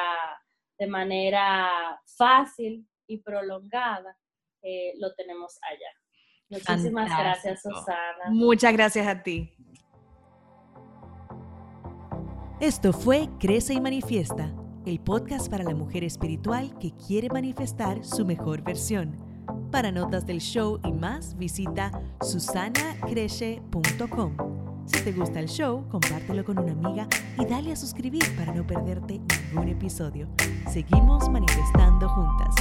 de 0.79 0.87
manera 0.87 2.01
fácil 2.17 2.89
y 3.07 3.19
prolongada, 3.19 4.17
eh, 4.63 4.95
lo 4.99 5.15
tenemos 5.15 5.59
allá. 5.71 6.04
Muchísimas 6.51 7.09
gracias, 7.09 7.63
Susana. 7.63 8.31
Muchas 8.31 8.73
gracias 8.73 9.07
a 9.07 9.23
ti. 9.23 9.53
Esto 12.61 12.93
fue 12.93 13.29
Crece 13.39 13.75
y 13.75 13.81
Manifiesta 13.81 14.53
el 14.87 15.01
podcast 15.01 15.51
para 15.51 15.65
la 15.65 15.75
mujer 15.75 16.05
espiritual 16.05 16.79
que 16.79 16.93
quiere 16.93 17.31
manifestar 17.31 18.05
su 18.05 18.27
mejor 18.27 18.63
versión. 18.63 19.19
Para 19.71 19.91
notas 19.91 20.27
del 20.27 20.41
show 20.41 20.79
y 20.85 20.93
más, 20.93 21.35
visita 21.37 21.91
susanacreche.com. 22.21 24.37
Si 24.87 25.03
te 25.03 25.13
gusta 25.13 25.41
el 25.41 25.49
show, 25.49 25.89
compártelo 25.89 26.45
con 26.45 26.59
una 26.59 26.73
amiga 26.73 27.09
y 27.39 27.47
dale 27.47 27.73
a 27.73 27.77
suscribir 27.77 28.23
para 28.37 28.53
no 28.53 28.67
perderte 28.67 29.23
ningún 29.49 29.69
episodio. 29.69 30.29
Seguimos 30.71 31.31
manifestando 31.31 32.07
juntas. 32.09 32.55